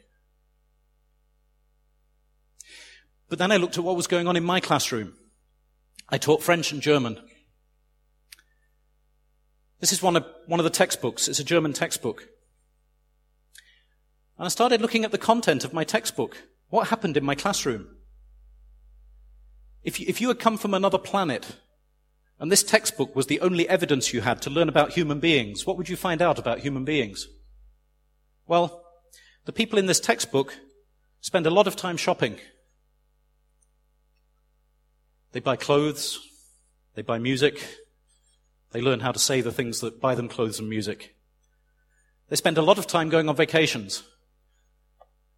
But 3.29 3.41
then 3.41 3.51
I 3.51 3.57
looked 3.57 3.77
at 3.77 3.83
what 3.83 3.97
was 3.97 4.07
going 4.07 4.29
on 4.29 4.37
in 4.37 4.45
my 4.45 4.61
classroom. 4.61 5.15
I 6.11 6.17
taught 6.17 6.45
French 6.45 6.71
and 6.71 6.81
German. 6.81 7.19
This 9.81 9.93
is 9.93 10.01
one 10.01 10.15
of, 10.15 10.25
one 10.47 10.61
of 10.61 10.65
the 10.65 10.71
textbooks. 10.71 11.27
It's 11.27 11.41
a 11.41 11.45
German 11.45 11.73
textbook. 11.73 12.29
And 14.39 14.47
I 14.47 14.49
started 14.49 14.81
looking 14.81 15.05
at 15.05 15.11
the 15.11 15.19
content 15.19 15.65
of 15.65 15.73
my 15.73 15.83
textbook. 15.83 16.37
What 16.69 16.87
happened 16.87 17.17
in 17.17 17.25
my 17.25 17.35
classroom? 17.35 17.94
If 19.85 20.01
you, 20.01 20.07
if 20.09 20.21
you 20.21 20.29
had 20.29 20.39
come 20.39 20.57
from 20.57 20.75
another 20.75 20.99
planet 20.99 21.57
and 22.41 22.51
this 22.51 22.63
textbook 22.63 23.15
was 23.15 23.27
the 23.27 23.41
only 23.41 23.69
evidence 23.69 24.13
you 24.13 24.23
had 24.23 24.41
to 24.43 24.51
learn 24.51 24.69
about 24.69 24.93
human 24.93 25.21
beings, 25.21 25.67
what 25.67 25.77
would 25.77 25.89
you 25.89 25.97
find 25.97 26.23
out 26.23 26.39
about 26.39 26.61
human 26.61 26.85
beings? 26.85 27.29
Well, 28.47 28.83
the 29.45 29.53
people 29.53 29.79
in 29.79 29.87
this 29.87 30.01
textbook 30.01 30.59
spend 31.21 31.47
a 31.47 31.51
lot 31.51 31.67
of 31.67 31.77
time 31.77 31.99
shopping. 31.99 32.39
They 35.33 35.41
buy 35.41 35.57
clothes, 35.57 36.19
they 36.95 37.03
buy 37.03 37.19
music, 37.19 37.63
they 38.73 38.81
learn 38.81 39.01
how 39.01 39.13
to 39.13 39.19
say 39.19 39.41
the 39.41 39.53
things 39.53 39.81
that 39.81 40.01
buy 40.01 40.15
them 40.15 40.29
clothes 40.29 40.59
and 40.59 40.69
music. 40.69 41.15
They 42.29 42.37
spend 42.37 42.57
a 42.57 42.63
lot 42.63 42.79
of 42.79 42.87
time 42.87 43.11
going 43.11 43.29
on 43.29 43.37
vacations 43.37 44.03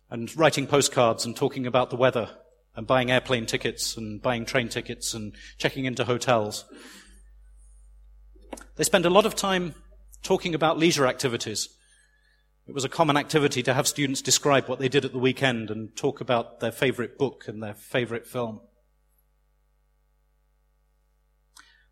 and 0.09 0.35
writing 0.37 0.69
postcards 0.69 1.25
and 1.25 1.35
talking 1.37 1.67
about 1.67 1.91
the 1.91 1.97
weather 1.97 2.31
and 2.77 2.87
buying 2.87 3.11
airplane 3.11 3.47
tickets 3.47 3.97
and 3.97 4.23
buying 4.23 4.45
train 4.45 4.69
tickets 4.69 5.15
and 5.15 5.35
checking 5.59 5.87
into 5.87 6.05
hotels. 6.05 6.65
They 8.77 8.85
spend 8.85 9.07
a 9.07 9.11
lot 9.11 9.27
of 9.27 9.35
time 9.35 9.75
talking 10.23 10.55
about 10.55 10.79
leisure 10.79 11.07
activities 11.07 11.69
it 12.67 12.75
was 12.75 12.85
a 12.85 12.89
common 12.89 13.17
activity 13.17 13.63
to 13.63 13.75
have 13.75 13.87
students 13.87 14.21
describe 14.21 14.67
what 14.67 14.81
they 14.81 14.89
did 14.89 15.05
at 15.05 15.13
the 15.13 15.19
weekend 15.19 15.71
and 15.71 15.95
talk 15.97 16.21
about 16.21 16.59
their 16.59 16.73
favorite 16.73 17.17
book 17.17 17.45
and 17.47 17.63
their 17.63 17.75
favorite 17.75 18.27
film. 18.27 18.61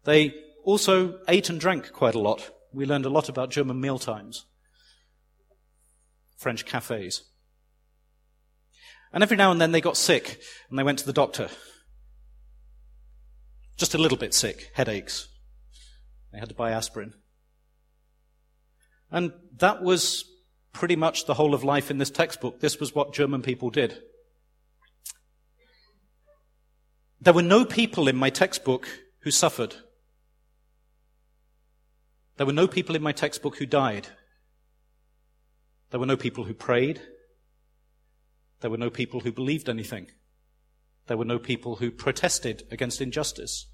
They 0.03 0.35
also 0.65 1.21
ate 1.29 1.49
and 1.49 1.61
drank 1.61 1.93
quite 1.93 2.17
a 2.17 2.21
lot. 2.21 2.51
We 2.73 2.87
learned 2.87 3.07
a 3.07 3.11
lot 3.11 3.29
about 3.29 3.53
German 3.53 3.81
meal 3.81 4.01
times, 4.01 4.47
French 6.37 6.67
cafes. 6.67 7.23
And 9.15 9.23
every 9.23 9.37
now 9.37 9.53
and 9.53 9.61
then 9.61 9.71
they 9.71 9.81
got 9.81 9.97
sick 9.97 10.41
and 10.69 10.79
they 10.79 10.83
went 10.83 10.99
to 10.99 11.07
the 11.07 11.13
doctor. 11.13 11.49
Just 13.77 13.95
a 13.95 13.99
little 13.99 14.19
bit 14.19 14.35
sick, 14.35 14.73
headaches. 14.75 15.29
They 16.33 16.41
had 16.41 16.49
to 16.49 16.55
buy 16.55 16.73
aspirin. 16.73 17.15
And 19.13 19.33
that 19.59 19.83
was 19.85 20.25
pretty 20.73 20.97
much 20.97 21.27
the 21.27 21.35
whole 21.35 21.55
of 21.55 21.63
life 21.63 21.93
in 21.93 21.99
this 21.99 22.11
textbook. 22.11 22.59
This 22.59 22.81
was 22.81 22.93
what 22.93 23.15
German 23.15 23.41
people 23.41 23.71
did. 23.71 24.03
There 27.21 27.33
were 27.33 27.43
no 27.43 27.65
people 27.65 28.09
in 28.09 28.17
my 28.17 28.31
textbook 28.31 28.89
who 29.21 29.31
suffered. 29.31 29.77
There 32.37 32.47
were 32.47 32.53
no 32.53 32.67
people 32.67 32.97
in 32.97 33.03
my 33.03 33.13
textbook 33.13 33.59
who 33.59 33.67
died. 33.67 34.09
There 35.91 36.01
were 36.01 36.07
no 36.07 36.17
people 36.17 36.43
who 36.43 36.55
prayed. 36.55 37.01
There 38.65 38.71
were 38.71 38.79
no 38.79 38.89
people 38.89 39.21
who 39.21 39.31
believed 39.31 39.69
anything. 39.69 40.07
There 41.07 41.19
were 41.19 41.27
no 41.27 41.39
people 41.39 41.77
who 41.77 41.91
protested 41.91 42.67
against 42.71 43.03
injustice. 43.03 43.67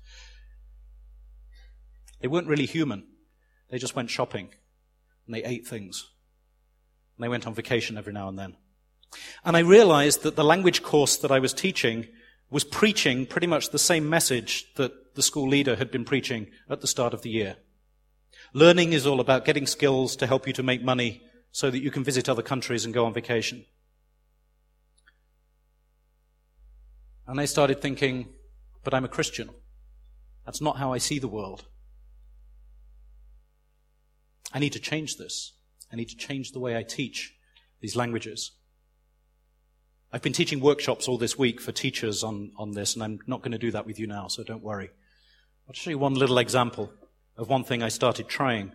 They 2.21 2.27
weren't 2.27 2.49
really 2.49 2.67
human. 2.67 3.07
They 3.69 3.79
just 3.79 3.95
went 3.95 4.11
shopping 4.11 4.49
and 5.27 5.35
they 5.37 5.45
ate 5.45 5.65
things. 5.65 6.11
And 7.17 7.23
they 7.23 7.29
went 7.29 7.47
on 7.47 7.55
vacation 7.55 7.97
every 7.97 8.13
now 8.13 8.29
and 8.29 8.37
then. 8.37 8.57
And 9.45 9.57
I 9.57 9.61
realized 9.61 10.25
that 10.25 10.35
the 10.35 10.43
language 10.43 10.83
course 10.83 11.17
that 11.19 11.31
I 11.31 11.39
was 11.39 11.55
teaching 11.55 12.09
was 12.51 12.65
preaching 12.65 13.27
pretty 13.27 13.47
much 13.47 13.71
the 13.71 13.79
same 13.79 14.11
message 14.11 14.75
that 14.75 15.15
the 15.15 15.23
school 15.23 15.49
leader 15.49 15.77
had 15.77 15.93
been 15.93 16.05
preaching 16.05 16.49
at 16.69 16.81
the 16.81 16.89
start 16.89 17.15
of 17.15 17.23
the 17.23 17.31
year. 17.31 17.59
Learning 18.55 18.93
is 18.93 19.07
all 19.07 19.21
about 19.21 19.45
getting 19.45 19.69
skills 19.69 20.17
to 20.17 20.27
help 20.27 20.49
you 20.49 20.53
to 20.55 20.65
make 20.65 20.83
money 20.83 21.23
so 21.53 21.71
that 21.71 21.79
you 21.79 21.93
can 21.93 22.03
visit 22.03 22.29
other 22.29 22.43
countries 22.43 22.85
and 22.85 22.93
go 22.93 23.07
on 23.07 23.15
vacation. 23.15 23.67
And 27.31 27.41
I 27.41 27.45
started 27.45 27.81
thinking, 27.81 28.29
but 28.83 28.93
I'm 28.93 29.05
a 29.05 29.09
Christian. 29.09 29.51
That's 30.45 30.61
not 30.61 30.79
how 30.79 30.93
I 30.93 30.99
see 30.99 31.21
the 31.21 31.29
world. 31.29 31.65
I 34.53 34.59
need 34.59 34.73
to 34.73 34.81
change 34.81 35.17
this. 35.17 35.53
I 35.93 35.97
need 35.97 36.09
to 36.09 36.17
change 36.17 36.51
the 36.51 36.59
way 36.59 36.77
I 36.77 36.83
teach 36.83 37.33
these 37.81 37.95
languages. 37.95 38.51
I've 40.13 40.23
been 40.23 40.33
teaching 40.33 40.59
workshops 40.59 41.07
all 41.07 41.19
this 41.19 41.39
week 41.39 41.61
for 41.61 41.71
teachers 41.71 42.25
on, 42.25 42.51
on 42.57 42.73
this, 42.73 42.95
and 42.95 43.05
I'm 43.05 43.21
not 43.29 43.43
going 43.43 43.53
to 43.53 43.59
do 43.59 43.71
that 43.71 43.87
with 43.87 44.01
you 44.01 44.09
now, 44.09 44.27
so 44.27 44.43
don't 44.43 44.65
worry. 44.65 44.91
I'll 45.69 45.75
show 45.75 45.91
you 45.91 45.99
one 45.99 46.15
little 46.15 46.39
example 46.39 46.93
of 47.37 47.49
one 47.49 47.63
thing 47.63 47.81
I 47.81 47.91
started 47.91 48.27
trying. 48.27 48.73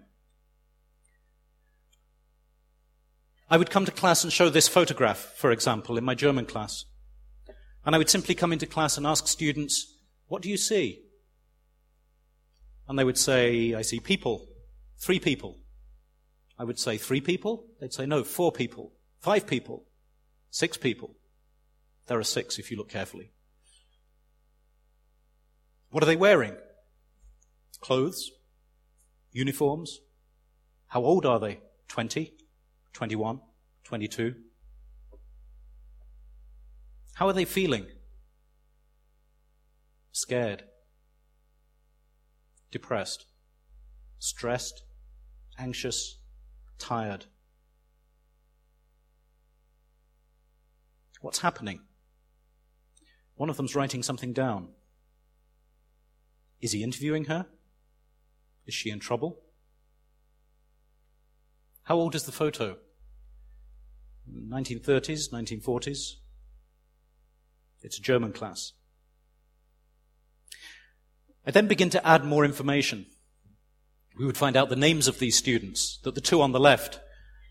I 3.49 3.57
would 3.57 3.69
come 3.69 3.83
to 3.83 3.91
class 3.91 4.23
and 4.23 4.31
show 4.31 4.47
this 4.47 4.69
photograph, 4.69 5.33
for 5.35 5.51
example, 5.51 5.97
in 5.97 6.05
my 6.05 6.15
German 6.15 6.45
class. 6.45 6.85
And 7.85 7.93
I 7.93 7.97
would 7.97 8.09
simply 8.09 8.35
come 8.35 8.51
into 8.51 8.65
class 8.65 8.97
and 8.97 9.05
ask 9.05 9.27
students, 9.27 9.95
What 10.27 10.41
do 10.41 10.49
you 10.49 10.57
see? 10.57 11.01
And 12.87 12.97
they 12.97 13.03
would 13.03 13.17
say, 13.17 13.73
I 13.73 13.81
see 13.81 13.99
people, 13.99 14.47
three 14.97 15.19
people. 15.19 15.57
I 16.57 16.63
would 16.63 16.79
say 16.79 16.97
three 16.97 17.21
people. 17.21 17.65
They'd 17.79 17.93
say, 17.93 18.05
no, 18.05 18.23
four 18.23 18.51
people, 18.51 18.93
five 19.19 19.47
people, 19.47 19.85
six 20.49 20.77
people. 20.77 21.15
There 22.07 22.19
are 22.19 22.23
six 22.23 22.59
if 22.59 22.71
you 22.71 22.77
look 22.77 22.89
carefully. 22.89 23.31
What 25.89 26.03
are 26.03 26.07
they 26.07 26.15
wearing? 26.15 26.55
Clothes? 27.81 28.31
Uniforms? 29.31 29.99
How 30.87 31.03
old 31.03 31.25
are 31.25 31.39
they? 31.39 31.59
20? 31.89 32.33
21? 32.93 33.41
22? 33.83 34.35
How 37.15 37.27
are 37.27 37.33
they 37.33 37.45
feeling? 37.45 37.87
Scared? 40.11 40.63
Depressed? 42.71 43.25
Stressed? 44.19 44.83
Anxious? 45.57 46.19
tired. 46.77 47.25
What's 51.21 51.39
happening? 51.39 51.79
One 53.35 53.49
of 53.49 53.57
them's 53.57 53.75
writing 53.75 54.03
something 54.03 54.33
down. 54.33 54.69
Is 56.61 56.71
he 56.71 56.83
interviewing 56.83 57.25
her? 57.25 57.47
Is 58.65 58.73
she 58.73 58.89
in 58.89 58.99
trouble? 58.99 59.41
How 61.83 61.95
old 61.95 62.15
is 62.15 62.23
the 62.23 62.31
photo? 62.31 62.77
1930s, 64.29 65.31
1940s? 65.31 66.15
It's 67.85 67.99
a 67.99 68.01
German 68.01 68.33
class. 68.33 68.73
I 71.45 71.51
then 71.51 71.67
begin 71.67 71.91
to 71.91 72.05
add 72.05 72.25
more 72.25 72.43
information. 72.43 73.05
We 74.17 74.25
would 74.25 74.37
find 74.37 74.57
out 74.57 74.69
the 74.69 74.75
names 74.75 75.07
of 75.07 75.19
these 75.19 75.37
students, 75.37 75.99
that 76.03 76.15
the 76.15 76.21
two 76.21 76.41
on 76.41 76.51
the 76.51 76.59
left 76.59 76.99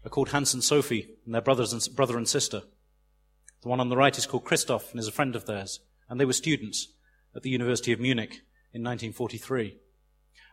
are 0.05 0.11
called 0.11 0.31
Hans 0.31 0.53
and 0.53 0.65
Sophie, 0.65 1.09
and 1.25 1.33
their 1.33 1.41
brothers 1.41 1.73
and, 1.73 1.87
brother 1.95 2.17
and 2.17 2.29
sister. 2.29 2.63
The 3.63 3.69
one 3.69 3.79
on 3.79 3.91
the 3.91 3.97
right 3.97 4.19
is 4.19 4.27
called 4.27 4.45
Christoph 4.45 4.91
and 4.91 4.99
is 4.99 5.07
a 5.07 5.13
friend 5.13 5.37
of 5.37 5.47
theirs, 5.47 5.79
and 6.09 6.19
they 6.19 6.25
were 6.25 6.33
students 6.33 6.89
at 7.37 7.43
the 7.43 7.51
University 7.51 7.93
of 7.93 8.01
Munich 8.01 8.43
in 8.73 8.83
1943. 8.83 9.79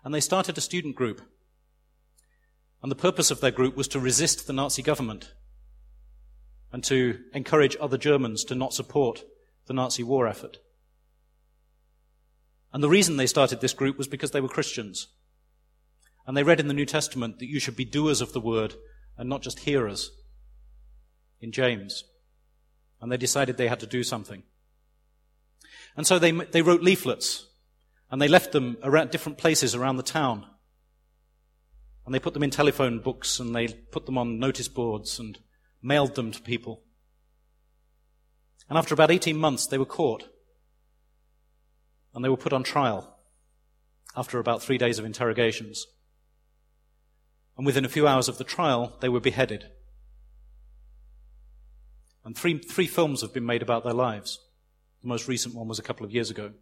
And 0.03 0.13
they 0.13 0.19
started 0.19 0.59
a 0.59 0.61
student 0.61 0.95
group. 0.95 1.21
And 2.83 2.91
the 2.91 2.95
purpose 2.95 3.31
of 3.31 3.41
their 3.41 3.51
group 3.51 3.75
was 3.75 3.87
to 3.89 3.99
resist 3.99 4.45
the 4.45 4.53
Nazi 4.53 4.83
government 4.83 5.33
and 6.71 6.83
to 6.83 7.19
encourage 7.33 7.75
other 7.81 7.97
Germans 7.97 8.43
to 8.45 8.55
not 8.55 8.73
support 8.73 9.23
the 9.71 9.75
Nazi 9.75 10.03
war 10.03 10.27
effort. 10.27 10.57
And 12.73 12.83
the 12.83 12.89
reason 12.89 13.15
they 13.15 13.25
started 13.25 13.61
this 13.61 13.73
group 13.73 13.97
was 13.97 14.09
because 14.09 14.31
they 14.31 14.41
were 14.41 14.49
Christians. 14.49 15.07
And 16.27 16.35
they 16.35 16.43
read 16.43 16.59
in 16.59 16.67
the 16.67 16.73
New 16.73 16.85
Testament 16.85 17.39
that 17.39 17.47
you 17.47 17.57
should 17.57 17.77
be 17.77 17.85
doers 17.85 18.19
of 18.19 18.33
the 18.33 18.41
word 18.41 18.75
and 19.17 19.29
not 19.29 19.41
just 19.41 19.59
hearers 19.59 20.11
in 21.39 21.53
James. 21.53 22.03
And 22.99 23.09
they 23.09 23.15
decided 23.15 23.55
they 23.55 23.69
had 23.69 23.79
to 23.79 23.87
do 23.87 24.03
something. 24.03 24.43
And 25.95 26.05
so 26.05 26.19
they, 26.19 26.31
they 26.31 26.61
wrote 26.61 26.83
leaflets 26.83 27.47
and 28.11 28.21
they 28.21 28.27
left 28.27 28.51
them 28.51 28.75
around 28.83 29.11
different 29.11 29.37
places 29.37 29.73
around 29.73 29.95
the 29.95 30.03
town. 30.03 30.45
And 32.05 32.13
they 32.13 32.19
put 32.19 32.33
them 32.33 32.43
in 32.43 32.49
telephone 32.49 32.99
books 32.99 33.39
and 33.39 33.55
they 33.55 33.69
put 33.69 34.05
them 34.05 34.17
on 34.17 34.37
notice 34.37 34.67
boards 34.67 35.17
and 35.17 35.39
mailed 35.81 36.15
them 36.15 36.33
to 36.33 36.41
people. 36.41 36.83
And 38.71 38.77
after 38.77 38.93
about 38.93 39.11
18 39.11 39.35
months, 39.35 39.67
they 39.67 39.77
were 39.77 39.83
caught. 39.83 40.29
And 42.15 42.23
they 42.23 42.29
were 42.29 42.37
put 42.37 42.53
on 42.53 42.63
trial 42.63 43.17
after 44.15 44.39
about 44.39 44.63
three 44.63 44.77
days 44.77 44.97
of 44.97 45.03
interrogations. 45.03 45.87
And 47.57 47.65
within 47.65 47.83
a 47.83 47.89
few 47.89 48.07
hours 48.07 48.29
of 48.29 48.37
the 48.37 48.45
trial, 48.45 48.95
they 49.01 49.09
were 49.09 49.19
beheaded. 49.19 49.65
And 52.23 52.33
three, 52.33 52.59
three 52.59 52.87
films 52.87 53.19
have 53.19 53.33
been 53.33 53.45
made 53.45 53.61
about 53.61 53.83
their 53.83 53.91
lives. 53.91 54.39
The 55.01 55.09
most 55.09 55.27
recent 55.27 55.53
one 55.53 55.67
was 55.67 55.77
a 55.77 55.83
couple 55.83 56.05
of 56.05 56.13
years 56.13 56.29
ago. 56.29 56.53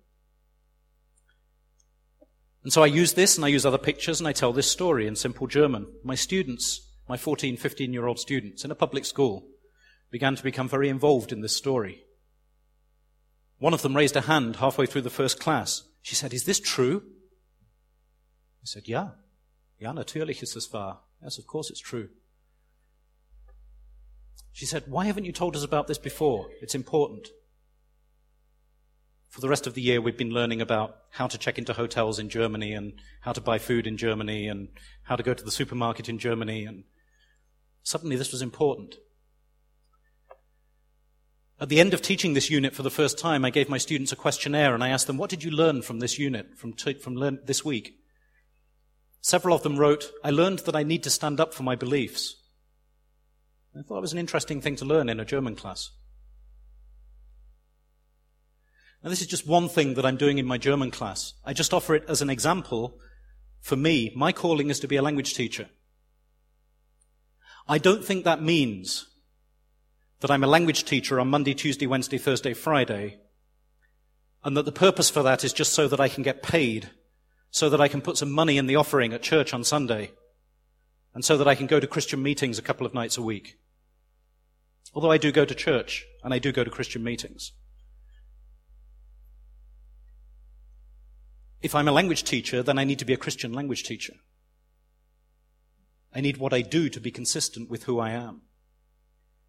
And 2.64 2.74
so 2.74 2.82
I 2.82 2.88
use 2.88 3.14
this 3.14 3.36
and 3.38 3.45
I 3.45 3.49
use 3.49 3.68
other 3.68 3.78
pictures 3.78 4.20
and 4.20 4.28
I 4.28 4.32
tell 4.32 4.51
this 4.51 4.72
story 4.72 5.05
in 5.05 5.16
simple 5.16 5.45
German. 5.45 5.86
My 6.03 6.16
students, 6.16 6.89
my 7.07 7.18
14, 7.18 7.55
15 7.55 7.93
year 7.93 8.07
old 8.07 8.18
students 8.18 8.66
in 8.66 8.72
a 8.72 8.76
public 8.76 9.05
school, 9.05 9.45
began 10.12 10.36
to 10.36 10.43
become 10.43 10.68
very 10.68 10.89
involved 10.89 11.32
in 11.32 11.41
this 11.41 11.55
story. 11.55 12.03
One 13.60 13.74
of 13.74 13.82
them 13.82 13.95
raised 13.95 14.16
a 14.16 14.22
hand 14.22 14.57
halfway 14.57 14.86
through 14.86 15.01
the 15.01 15.10
first 15.10 15.39
class. 15.39 15.84
She 16.01 16.16
said, 16.16 16.34
Is 16.34 16.45
this 16.45 16.60
true? 16.60 17.03
I 18.62 18.66
said, 18.66 18.88
Ja. 18.88 19.12
Ja, 19.80 19.93
natürlich 19.93 20.41
ist 20.41 20.55
es 20.55 20.72
wahr. 20.74 21.01
Yes, 21.22 21.38
of 21.38 21.47
course 21.47 21.70
it's 21.70 21.80
true. 21.80 22.10
She 24.51 24.66
said, 24.66 24.84
Why 24.88 25.05
haven't 25.05 25.26
you 25.26 25.32
told 25.32 25.55
us 25.55 25.64
about 25.64 25.88
this 25.88 25.97
before? 25.97 26.47
It's 26.62 26.76
important. 26.76 27.30
For 29.30 29.41
the 29.41 29.49
rest 29.49 29.68
of 29.68 29.76
the 29.76 29.82
year, 29.82 30.01
we've 30.01 30.18
been 30.18 30.34
learning 30.34 30.60
about 30.60 30.95
how 31.12 31.28
to 31.28 31.38
check 31.38 31.57
into 31.57 31.74
hotels 31.74 32.18
in 32.18 32.30
Germany 32.30 32.74
and 32.74 32.93
how 33.22 33.32
to 33.32 33.41
buy 33.41 33.60
food 33.60 33.86
in 33.86 33.95
Germany 33.95 34.47
and 34.47 34.70
how 35.03 35.16
to 35.16 35.24
go 35.24 35.34
to 35.34 35.43
the 35.43 35.51
supermarket 35.51 36.10
in 36.10 36.18
Germany. 36.18 36.66
And 36.66 36.84
suddenly 37.84 38.16
this 38.16 38.32
was 38.32 38.41
important. 38.41 38.95
At 41.62 41.68
the 41.68 41.82
end 41.82 41.93
of 41.93 42.01
teaching 42.01 42.34
this 42.34 42.49
unit 42.49 42.74
for 42.74 42.84
the 42.84 42.89
first 42.89 43.20
time, 43.20 43.43
I 43.43 43.49
gave 43.49 43.68
my 43.68 43.78
students 43.78 44.14
a 44.14 44.16
questionnaire 44.16 44.74
and 44.74 44.84
I 44.84 44.89
asked 44.89 45.07
them, 45.07 45.18
What 45.18 45.30
did 45.30 45.43
you 45.43 45.51
learn 45.51 45.82
from 45.82 45.99
this 45.99 46.18
unit, 46.18 46.57
from, 46.57 46.72
t- 46.72 46.93
from 46.93 47.16
learn- 47.16 47.39
this 47.45 47.66
week? 47.66 47.95
Several 49.20 49.53
of 49.53 49.64
them 49.64 49.78
wrote, 49.78 50.10
I 50.24 50.30
learned 50.30 50.60
that 50.60 50.76
I 50.76 50.84
need 50.84 51.03
to 51.03 51.10
stand 51.10 51.41
up 51.41 51.53
for 51.53 51.64
my 51.64 51.76
beliefs. 51.76 52.36
I 53.78 53.82
thought 53.82 53.97
it 53.97 54.01
was 54.01 54.14
an 54.14 54.20
interesting 54.20 54.62
thing 54.62 54.78
to 54.78 54.86
learn 54.86 55.10
in 55.10 55.20
a 55.20 55.26
German 55.26 55.55
class. 55.55 55.91
Now, 59.03 59.10
this 59.10 59.22
is 59.22 59.28
just 59.28 59.47
one 59.47 59.68
thing 59.68 59.93
that 59.95 60.05
I'm 60.05 60.18
doing 60.18 60.38
in 60.38 60.45
my 60.45 60.57
German 60.57 60.91
class. 60.91 61.34
I 61.45 61.53
just 61.53 61.74
offer 61.74 61.93
it 61.93 62.05
as 62.07 62.22
an 62.22 62.30
example. 62.30 62.97
For 63.60 63.76
me, 63.76 64.14
my 64.16 64.32
calling 64.32 64.70
is 64.70 64.80
to 64.80 64.88
be 64.88 64.95
a 64.95 65.01
language 65.01 65.34
teacher. 65.34 65.68
I 67.68 67.78
don't 67.78 68.03
think 68.03 68.24
that 68.24 68.41
means 68.41 69.05
that 70.20 70.32
I'm 70.32 70.43
a 70.43 70.47
language 70.47 70.84
teacher 70.84 71.20
on 71.20 71.30
Monday, 71.30 71.53
Tuesday, 71.53 71.88
Wednesday, 71.88 72.17
Thursday, 72.17 72.53
Friday, 72.53 73.20
and 74.43 74.55
that 74.55 74.65
the 74.65 74.72
purpose 74.72 75.09
for 75.09 75.24
that 75.24 75.43
is 75.43 75.53
just 75.53 75.74
so 75.74 75.88
that 75.88 75.99
I 75.99 76.09
can 76.09 76.24
get 76.24 76.43
paid, 76.43 76.89
so 77.51 77.70
that 77.70 77.82
I 77.82 77.88
can 77.88 78.01
put 78.01 78.17
some 78.17 78.32
money 78.32 78.57
in 78.57 78.67
the 78.67 78.76
offering 78.76 79.13
at 79.13 79.22
church 79.22 79.53
on 79.53 79.63
Sunday, 79.63 80.11
and 81.13 81.24
so 81.24 81.38
that 81.38 81.47
I 81.47 81.55
can 81.55 81.67
go 81.67 81.80
to 81.80 81.88
Christian 81.88 82.22
meetings 82.22 82.59
a 82.59 82.63
couple 82.63 82.86
of 82.86 82.93
nights 82.93 83.17
a 83.17 83.22
week. 83.22 83.57
Although 84.93 85.11
I 85.11 85.17
do 85.17 85.32
go 85.32 85.45
to 85.45 85.55
church, 85.55 86.05
and 86.24 86.34
I 86.34 86.39
do 86.39 86.51
go 86.51 86.63
to 86.63 86.72
Christian 86.72 87.03
meetings. 87.03 87.51
If 91.61 91.76
I'm 91.76 91.88
a 91.88 91.93
language 91.93 92.24
teacher, 92.24 92.63
then 92.63 92.80
I 92.80 92.86
need 92.86 92.99
to 92.99 93.05
be 93.05 93.13
a 93.13 93.17
Christian 93.17 93.53
language 93.53 93.84
teacher. 93.84 94.15
I 96.13 96.22
need 96.22 96.38
what 96.38 96.53
I 96.53 96.61
do 96.61 96.89
to 96.89 96.99
be 96.99 97.11
consistent 97.11 97.70
with 97.70 97.84
who 97.84 97.99
I 97.99 98.11
am. 98.11 98.41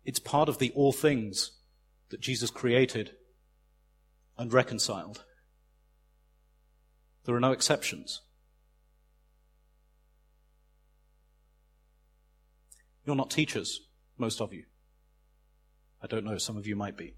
It's 0.05 0.18
part 0.18 0.48
of 0.48 0.59
the 0.59 0.72
all 0.74 0.92
things 0.92 1.53
that 2.09 2.20
Jesus 2.20 2.51
created 2.51 3.12
and 4.36 4.53
reconciled. 4.53 5.24
There 7.24 7.34
are 7.34 7.40
no 7.40 7.53
exceptions. 7.53 8.22
You're 13.05 13.16
not 13.16 13.30
teachers, 13.30 13.80
most 14.18 14.40
of 14.40 14.53
you. 14.53 14.64
I 16.03 16.07
don't 16.07 16.24
know, 16.24 16.38
some 16.38 16.57
of 16.57 16.66
you 16.66 16.76
might 16.76 16.96
be. 16.96 17.14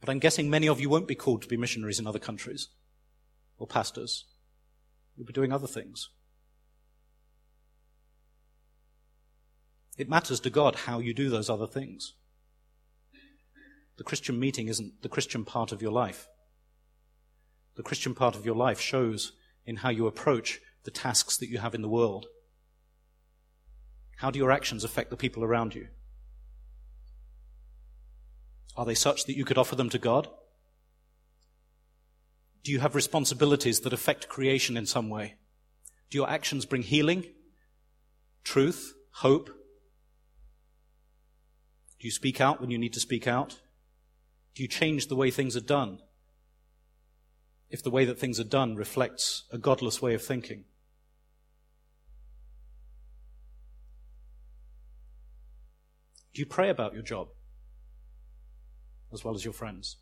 But 0.00 0.08
I'm 0.08 0.18
guessing 0.18 0.48
many 0.48 0.68
of 0.68 0.80
you 0.80 0.88
won't 0.88 1.06
be 1.06 1.14
called 1.14 1.42
to 1.42 1.48
be 1.48 1.56
missionaries 1.56 1.98
in 2.00 2.06
other 2.06 2.18
countries 2.18 2.68
or 3.58 3.66
pastors. 3.66 4.24
You'll 5.16 5.26
be 5.26 5.32
doing 5.32 5.52
other 5.52 5.66
things. 5.66 6.08
It 9.96 10.08
matters 10.08 10.40
to 10.40 10.50
God 10.50 10.74
how 10.74 10.98
you 10.98 11.12
do 11.12 11.28
those 11.28 11.50
other 11.50 11.66
things. 11.66 12.14
The 13.98 14.04
Christian 14.04 14.40
meeting 14.40 14.68
isn't 14.68 15.02
the 15.02 15.08
Christian 15.08 15.44
part 15.44 15.72
of 15.72 15.82
your 15.82 15.92
life. 15.92 16.26
The 17.76 17.82
Christian 17.82 18.14
part 18.14 18.34
of 18.34 18.46
your 18.46 18.54
life 18.54 18.80
shows 18.80 19.32
in 19.66 19.76
how 19.76 19.90
you 19.90 20.06
approach 20.06 20.60
the 20.84 20.90
tasks 20.90 21.36
that 21.36 21.50
you 21.50 21.58
have 21.58 21.74
in 21.74 21.82
the 21.82 21.88
world. 21.88 22.26
How 24.16 24.30
do 24.30 24.38
your 24.38 24.50
actions 24.50 24.84
affect 24.84 25.10
the 25.10 25.16
people 25.16 25.44
around 25.44 25.74
you? 25.74 25.88
Are 28.76 28.86
they 28.86 28.94
such 28.94 29.26
that 29.26 29.36
you 29.36 29.44
could 29.44 29.58
offer 29.58 29.76
them 29.76 29.90
to 29.90 29.98
God? 29.98 30.28
Do 32.62 32.72
you 32.72 32.80
have 32.80 32.94
responsibilities 32.94 33.80
that 33.80 33.92
affect 33.92 34.28
creation 34.28 34.76
in 34.76 34.86
some 34.86 35.08
way? 35.08 35.34
Do 36.10 36.18
your 36.18 36.28
actions 36.28 36.66
bring 36.66 36.82
healing, 36.82 37.26
truth, 38.44 38.94
hope? 39.12 39.50
Do 42.00 42.06
you 42.06 42.10
speak 42.10 42.40
out 42.40 42.60
when 42.60 42.70
you 42.70 42.78
need 42.78 42.94
to 42.94 43.00
speak 43.00 43.26
out? 43.26 43.60
Do 44.54 44.62
you 44.62 44.68
change 44.68 45.06
the 45.06 45.16
way 45.16 45.30
things 45.30 45.56
are 45.56 45.60
done? 45.60 45.98
If 47.68 47.82
the 47.82 47.90
way 47.90 48.04
that 48.04 48.18
things 48.18 48.40
are 48.40 48.44
done 48.44 48.74
reflects 48.74 49.44
a 49.52 49.58
godless 49.58 50.02
way 50.02 50.14
of 50.14 50.24
thinking. 50.24 50.64
Do 56.34 56.40
you 56.40 56.46
pray 56.46 56.68
about 56.68 56.94
your 56.94 57.02
job? 57.02 57.28
as 59.12 59.24
well 59.24 59.34
as 59.34 59.44
your 59.44 59.54
friends. 59.54 59.96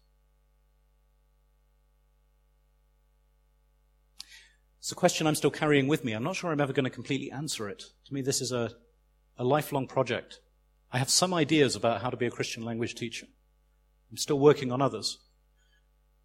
It's 4.78 4.92
a 4.92 4.94
question 4.94 5.26
I'm 5.26 5.34
still 5.34 5.50
carrying 5.50 5.86
with 5.86 6.04
me. 6.04 6.12
I'm 6.12 6.22
not 6.22 6.36
sure 6.36 6.50
I'm 6.50 6.60
ever 6.60 6.72
going 6.72 6.84
to 6.84 6.90
completely 6.90 7.30
answer 7.30 7.68
it. 7.68 7.84
To 8.06 8.14
me, 8.14 8.22
this 8.22 8.40
is 8.40 8.52
a, 8.52 8.70
a 9.36 9.44
lifelong 9.44 9.86
project. 9.86 10.40
I 10.90 10.98
have 10.98 11.10
some 11.10 11.34
ideas 11.34 11.76
about 11.76 12.02
how 12.02 12.10
to 12.10 12.16
be 12.16 12.26
a 12.26 12.30
Christian 12.30 12.64
language 12.64 12.94
teacher. 12.94 13.26
I'm 14.10 14.16
still 14.16 14.38
working 14.38 14.72
on 14.72 14.80
others. 14.80 15.18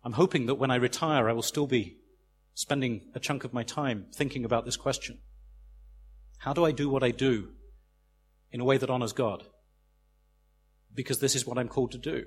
I'm 0.03 0.13
hoping 0.13 0.45
that 0.45 0.55
when 0.55 0.71
I 0.71 0.75
retire, 0.75 1.29
I 1.29 1.33
will 1.33 1.41
still 1.41 1.67
be 1.67 1.97
spending 2.53 3.01
a 3.13 3.19
chunk 3.19 3.43
of 3.43 3.53
my 3.53 3.63
time 3.63 4.05
thinking 4.13 4.45
about 4.45 4.65
this 4.65 4.77
question. 4.77 5.19
How 6.39 6.53
do 6.53 6.65
I 6.65 6.71
do 6.71 6.89
what 6.89 7.03
I 7.03 7.11
do 7.11 7.49
in 8.51 8.61
a 8.61 8.65
way 8.65 8.77
that 8.77 8.89
honors 8.89 9.13
God? 9.13 9.43
Because 10.93 11.19
this 11.19 11.35
is 11.35 11.45
what 11.45 11.57
I'm 11.57 11.69
called 11.69 11.91
to 11.91 11.97
do. 11.97 12.25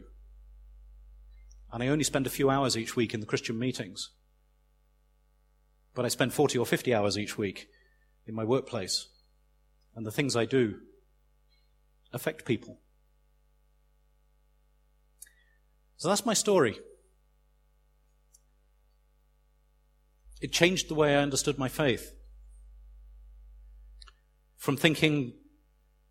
And 1.72 1.82
I 1.82 1.89
only 1.89 2.05
spend 2.05 2.26
a 2.26 2.30
few 2.30 2.51
hours 2.51 2.76
each 2.76 2.97
week 2.97 3.14
in 3.14 3.20
the 3.20 3.26
Christian 3.26 3.59
meetings. 3.59 4.11
But 5.95 6.05
I 6.05 6.09
spend 6.09 6.32
40 6.32 6.59
or 6.59 6.66
50 6.66 6.95
hours 6.95 7.18
each 7.18 7.39
week 7.39 7.68
in 8.26 8.34
my 8.34 8.45
workplace. 8.45 9.09
And 9.95 10.07
the 10.07 10.11
things 10.11 10.37
I 10.37 10.45
do 10.45 10.80
affect 12.12 12.44
people. 12.44 12.78
So 15.96 16.09
that's 16.09 16.26
my 16.26 16.34
story. 16.34 16.78
It 20.40 20.52
changed 20.52 20.88
the 20.88 20.94
way 20.94 21.14
I 21.14 21.22
understood 21.22 21.59
my 21.59 21.68
faith. 21.68 22.12
From 24.57 24.76
thinking 24.76 25.32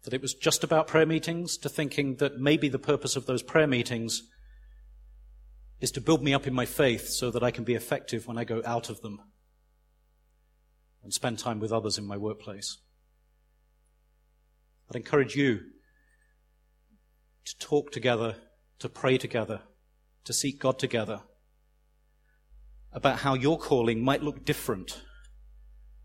that 0.03 0.13
it 0.13 0.21
was 0.21 0.33
just 0.33 0.63
about 0.63 0.87
prayer 0.87 1.05
meetings 1.05 1.57
to 1.57 1.69
thinking 1.69 2.15
that 2.17 2.39
maybe 2.39 2.69
the 2.69 2.79
purpose 2.79 3.15
of 3.15 3.25
those 3.25 3.43
prayer 3.43 3.67
meetings 3.67 4.23
is 5.81 5.91
to 5.91 6.01
build 6.01 6.23
me 6.23 6.33
up 6.33 6.47
in 6.47 6.53
my 6.53 6.65
faith 6.65 7.09
so 7.09 7.29
that 7.31 7.43
I 7.43 7.51
can 7.51 7.63
be 7.63 7.75
effective 7.75 8.27
when 8.27 8.37
I 8.37 8.43
go 8.43 8.61
out 8.65 8.89
of 8.89 9.01
them 9.01 9.19
and 11.03 11.13
spend 11.13 11.37
time 11.37 11.59
with 11.59 11.71
others 11.71 11.97
in 11.97 12.05
my 12.05 12.17
workplace. 12.17 12.77
I'd 14.89 14.95
encourage 14.95 15.35
you 15.35 15.61
to 17.45 17.57
talk 17.57 17.91
together, 17.91 18.35
to 18.79 18.89
pray 18.89 19.17
together, 19.17 19.61
to 20.23 20.33
seek 20.33 20.59
God 20.59 20.79
together 20.79 21.21
about 22.91 23.19
how 23.19 23.33
your 23.33 23.57
calling 23.57 24.03
might 24.03 24.23
look 24.23 24.45
different 24.45 25.01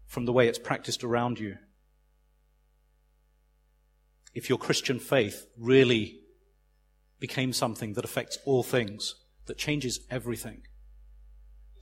from 0.07 0.25
the 0.25 0.33
way 0.33 0.49
it's 0.49 0.59
practiced 0.59 1.05
around 1.05 1.39
you. 1.39 1.57
If 4.35 4.49
your 4.49 4.59
Christian 4.59 4.99
faith 4.99 5.47
really 5.57 6.21
became 7.19 7.53
something 7.53 7.95
that 7.95 8.05
affects 8.05 8.39
all 8.45 8.63
things, 8.63 9.15
that 9.47 9.59
changes 9.59 10.01
everything, 10.11 10.63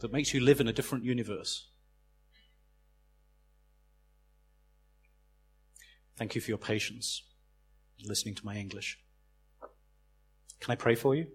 that 0.00 0.12
makes 0.12 0.32
you 0.32 0.40
live 0.40 0.60
in 0.60 0.68
a 0.68 0.72
different 0.72 1.04
universe. 1.04 1.70
Thank 6.16 6.34
you 6.34 6.40
for 6.40 6.50
your 6.50 6.58
patience 6.58 7.22
listening 8.04 8.34
to 8.34 8.44
my 8.44 8.56
English. 8.56 8.98
Can 10.60 10.72
I 10.72 10.76
pray 10.76 10.94
for 10.94 11.14
you? 11.14 11.26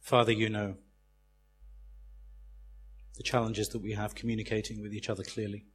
Father, 0.00 0.32
you 0.32 0.48
know 0.48 0.76
the 3.18 3.22
challenges 3.22 3.68
that 3.68 3.80
we 3.80 3.92
have 3.92 4.14
communicating 4.14 4.80
with 4.80 4.94
each 4.94 5.10
other 5.10 5.22
clearly. 5.22 5.66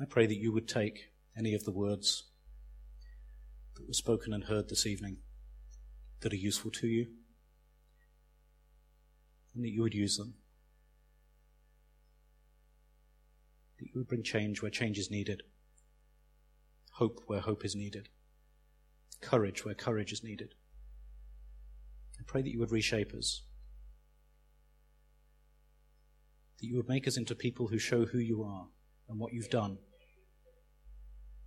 I 0.00 0.04
pray 0.04 0.26
that 0.26 0.36
you 0.36 0.52
would 0.52 0.66
take 0.66 1.10
any 1.38 1.54
of 1.54 1.64
the 1.64 1.72
words 1.72 2.24
that 3.74 3.86
were 3.86 3.92
spoken 3.92 4.32
and 4.32 4.44
heard 4.44 4.68
this 4.68 4.86
evening 4.86 5.18
that 6.20 6.32
are 6.32 6.36
useful 6.36 6.70
to 6.70 6.86
you, 6.86 7.06
and 9.54 9.64
that 9.64 9.70
you 9.70 9.82
would 9.82 9.94
use 9.94 10.16
them. 10.16 10.34
That 13.78 13.86
you 13.86 13.92
would 13.96 14.08
bring 14.08 14.22
change 14.22 14.62
where 14.62 14.70
change 14.70 14.98
is 14.98 15.10
needed 15.10 15.42
hope 16.96 17.20
where 17.26 17.40
hope 17.40 17.62
is 17.62 17.76
needed, 17.76 18.08
courage 19.20 19.66
where 19.66 19.74
courage 19.74 20.12
is 20.12 20.24
needed. 20.24 20.54
I 22.18 22.22
pray 22.26 22.40
that 22.40 22.50
you 22.50 22.58
would 22.58 22.72
reshape 22.72 23.12
us, 23.12 23.42
that 26.58 26.66
you 26.66 26.76
would 26.76 26.88
make 26.88 27.06
us 27.06 27.18
into 27.18 27.34
people 27.34 27.68
who 27.68 27.78
show 27.78 28.06
who 28.06 28.18
you 28.18 28.42
are 28.42 28.68
and 29.10 29.18
what 29.18 29.34
you've 29.34 29.50
done, 29.50 29.76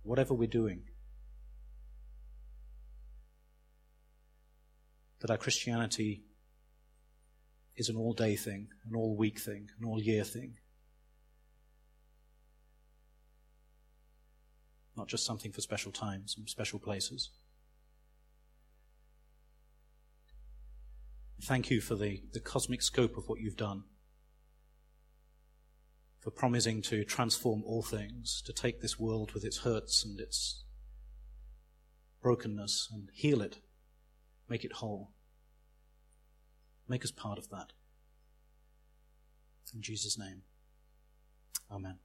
whatever 0.02 0.34
we're 0.34 0.48
doing. 0.48 0.82
That 5.20 5.30
our 5.30 5.36
Christianity 5.36 6.22
is 7.76 7.88
an 7.88 7.96
all 7.96 8.12
day 8.12 8.36
thing, 8.36 8.68
an 8.88 8.96
all 8.96 9.16
week 9.16 9.38
thing, 9.38 9.68
an 9.78 9.86
all 9.86 10.00
year 10.00 10.24
thing. 10.24 10.56
not 15.00 15.08
just 15.08 15.24
something 15.24 15.50
for 15.50 15.62
special 15.62 15.90
times 15.90 16.34
and 16.36 16.46
special 16.46 16.78
places. 16.78 17.30
Thank 21.42 21.70
you 21.70 21.80
for 21.80 21.94
the, 21.94 22.22
the 22.34 22.38
cosmic 22.38 22.82
scope 22.82 23.16
of 23.16 23.26
what 23.26 23.40
you've 23.40 23.56
done, 23.56 23.84
for 26.20 26.30
promising 26.30 26.82
to 26.82 27.04
transform 27.04 27.62
all 27.64 27.82
things, 27.82 28.42
to 28.44 28.52
take 28.52 28.80
this 28.80 28.98
world 28.98 29.32
with 29.32 29.44
its 29.44 29.58
hurts 29.58 30.04
and 30.04 30.20
its 30.20 30.64
brokenness 32.22 32.88
and 32.92 33.08
heal 33.14 33.40
it, 33.40 33.58
make 34.48 34.64
it 34.64 34.74
whole. 34.74 35.12
Make 36.88 37.04
us 37.04 37.10
part 37.10 37.38
of 37.38 37.48
that. 37.50 37.72
In 39.74 39.80
Jesus' 39.80 40.18
name, 40.18 40.42
Amen. 41.70 41.98